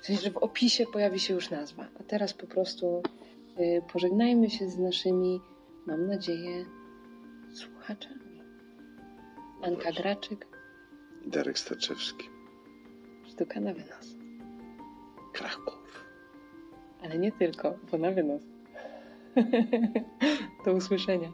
W 0.01 0.05
sensie, 0.05 0.21
że 0.21 0.31
w 0.31 0.37
opisie 0.37 0.85
pojawi 0.93 1.19
się 1.19 1.33
już 1.33 1.49
nazwa. 1.49 1.87
A 1.99 2.03
teraz 2.03 2.33
po 2.33 2.47
prostu 2.47 3.01
y, 3.59 3.81
pożegnajmy 3.93 4.49
się 4.49 4.69
z 4.69 4.77
naszymi, 4.77 5.41
mam 5.85 6.07
nadzieję, 6.07 6.65
słuchaczami. 7.53 8.24
Anka 9.61 9.91
Graczyk, 9.91 10.47
I 11.25 11.29
Darek 11.29 11.59
Staczewski. 11.59 12.29
sztuka 13.27 13.59
na 13.59 13.73
wynos. 13.73 14.15
Kraków. 15.33 16.05
Ale 17.03 17.17
nie 17.17 17.31
tylko, 17.31 17.75
bo 17.91 17.97
na 17.97 18.11
wynos. 18.11 18.41
Do 20.65 20.73
usłyszenia. 20.73 21.31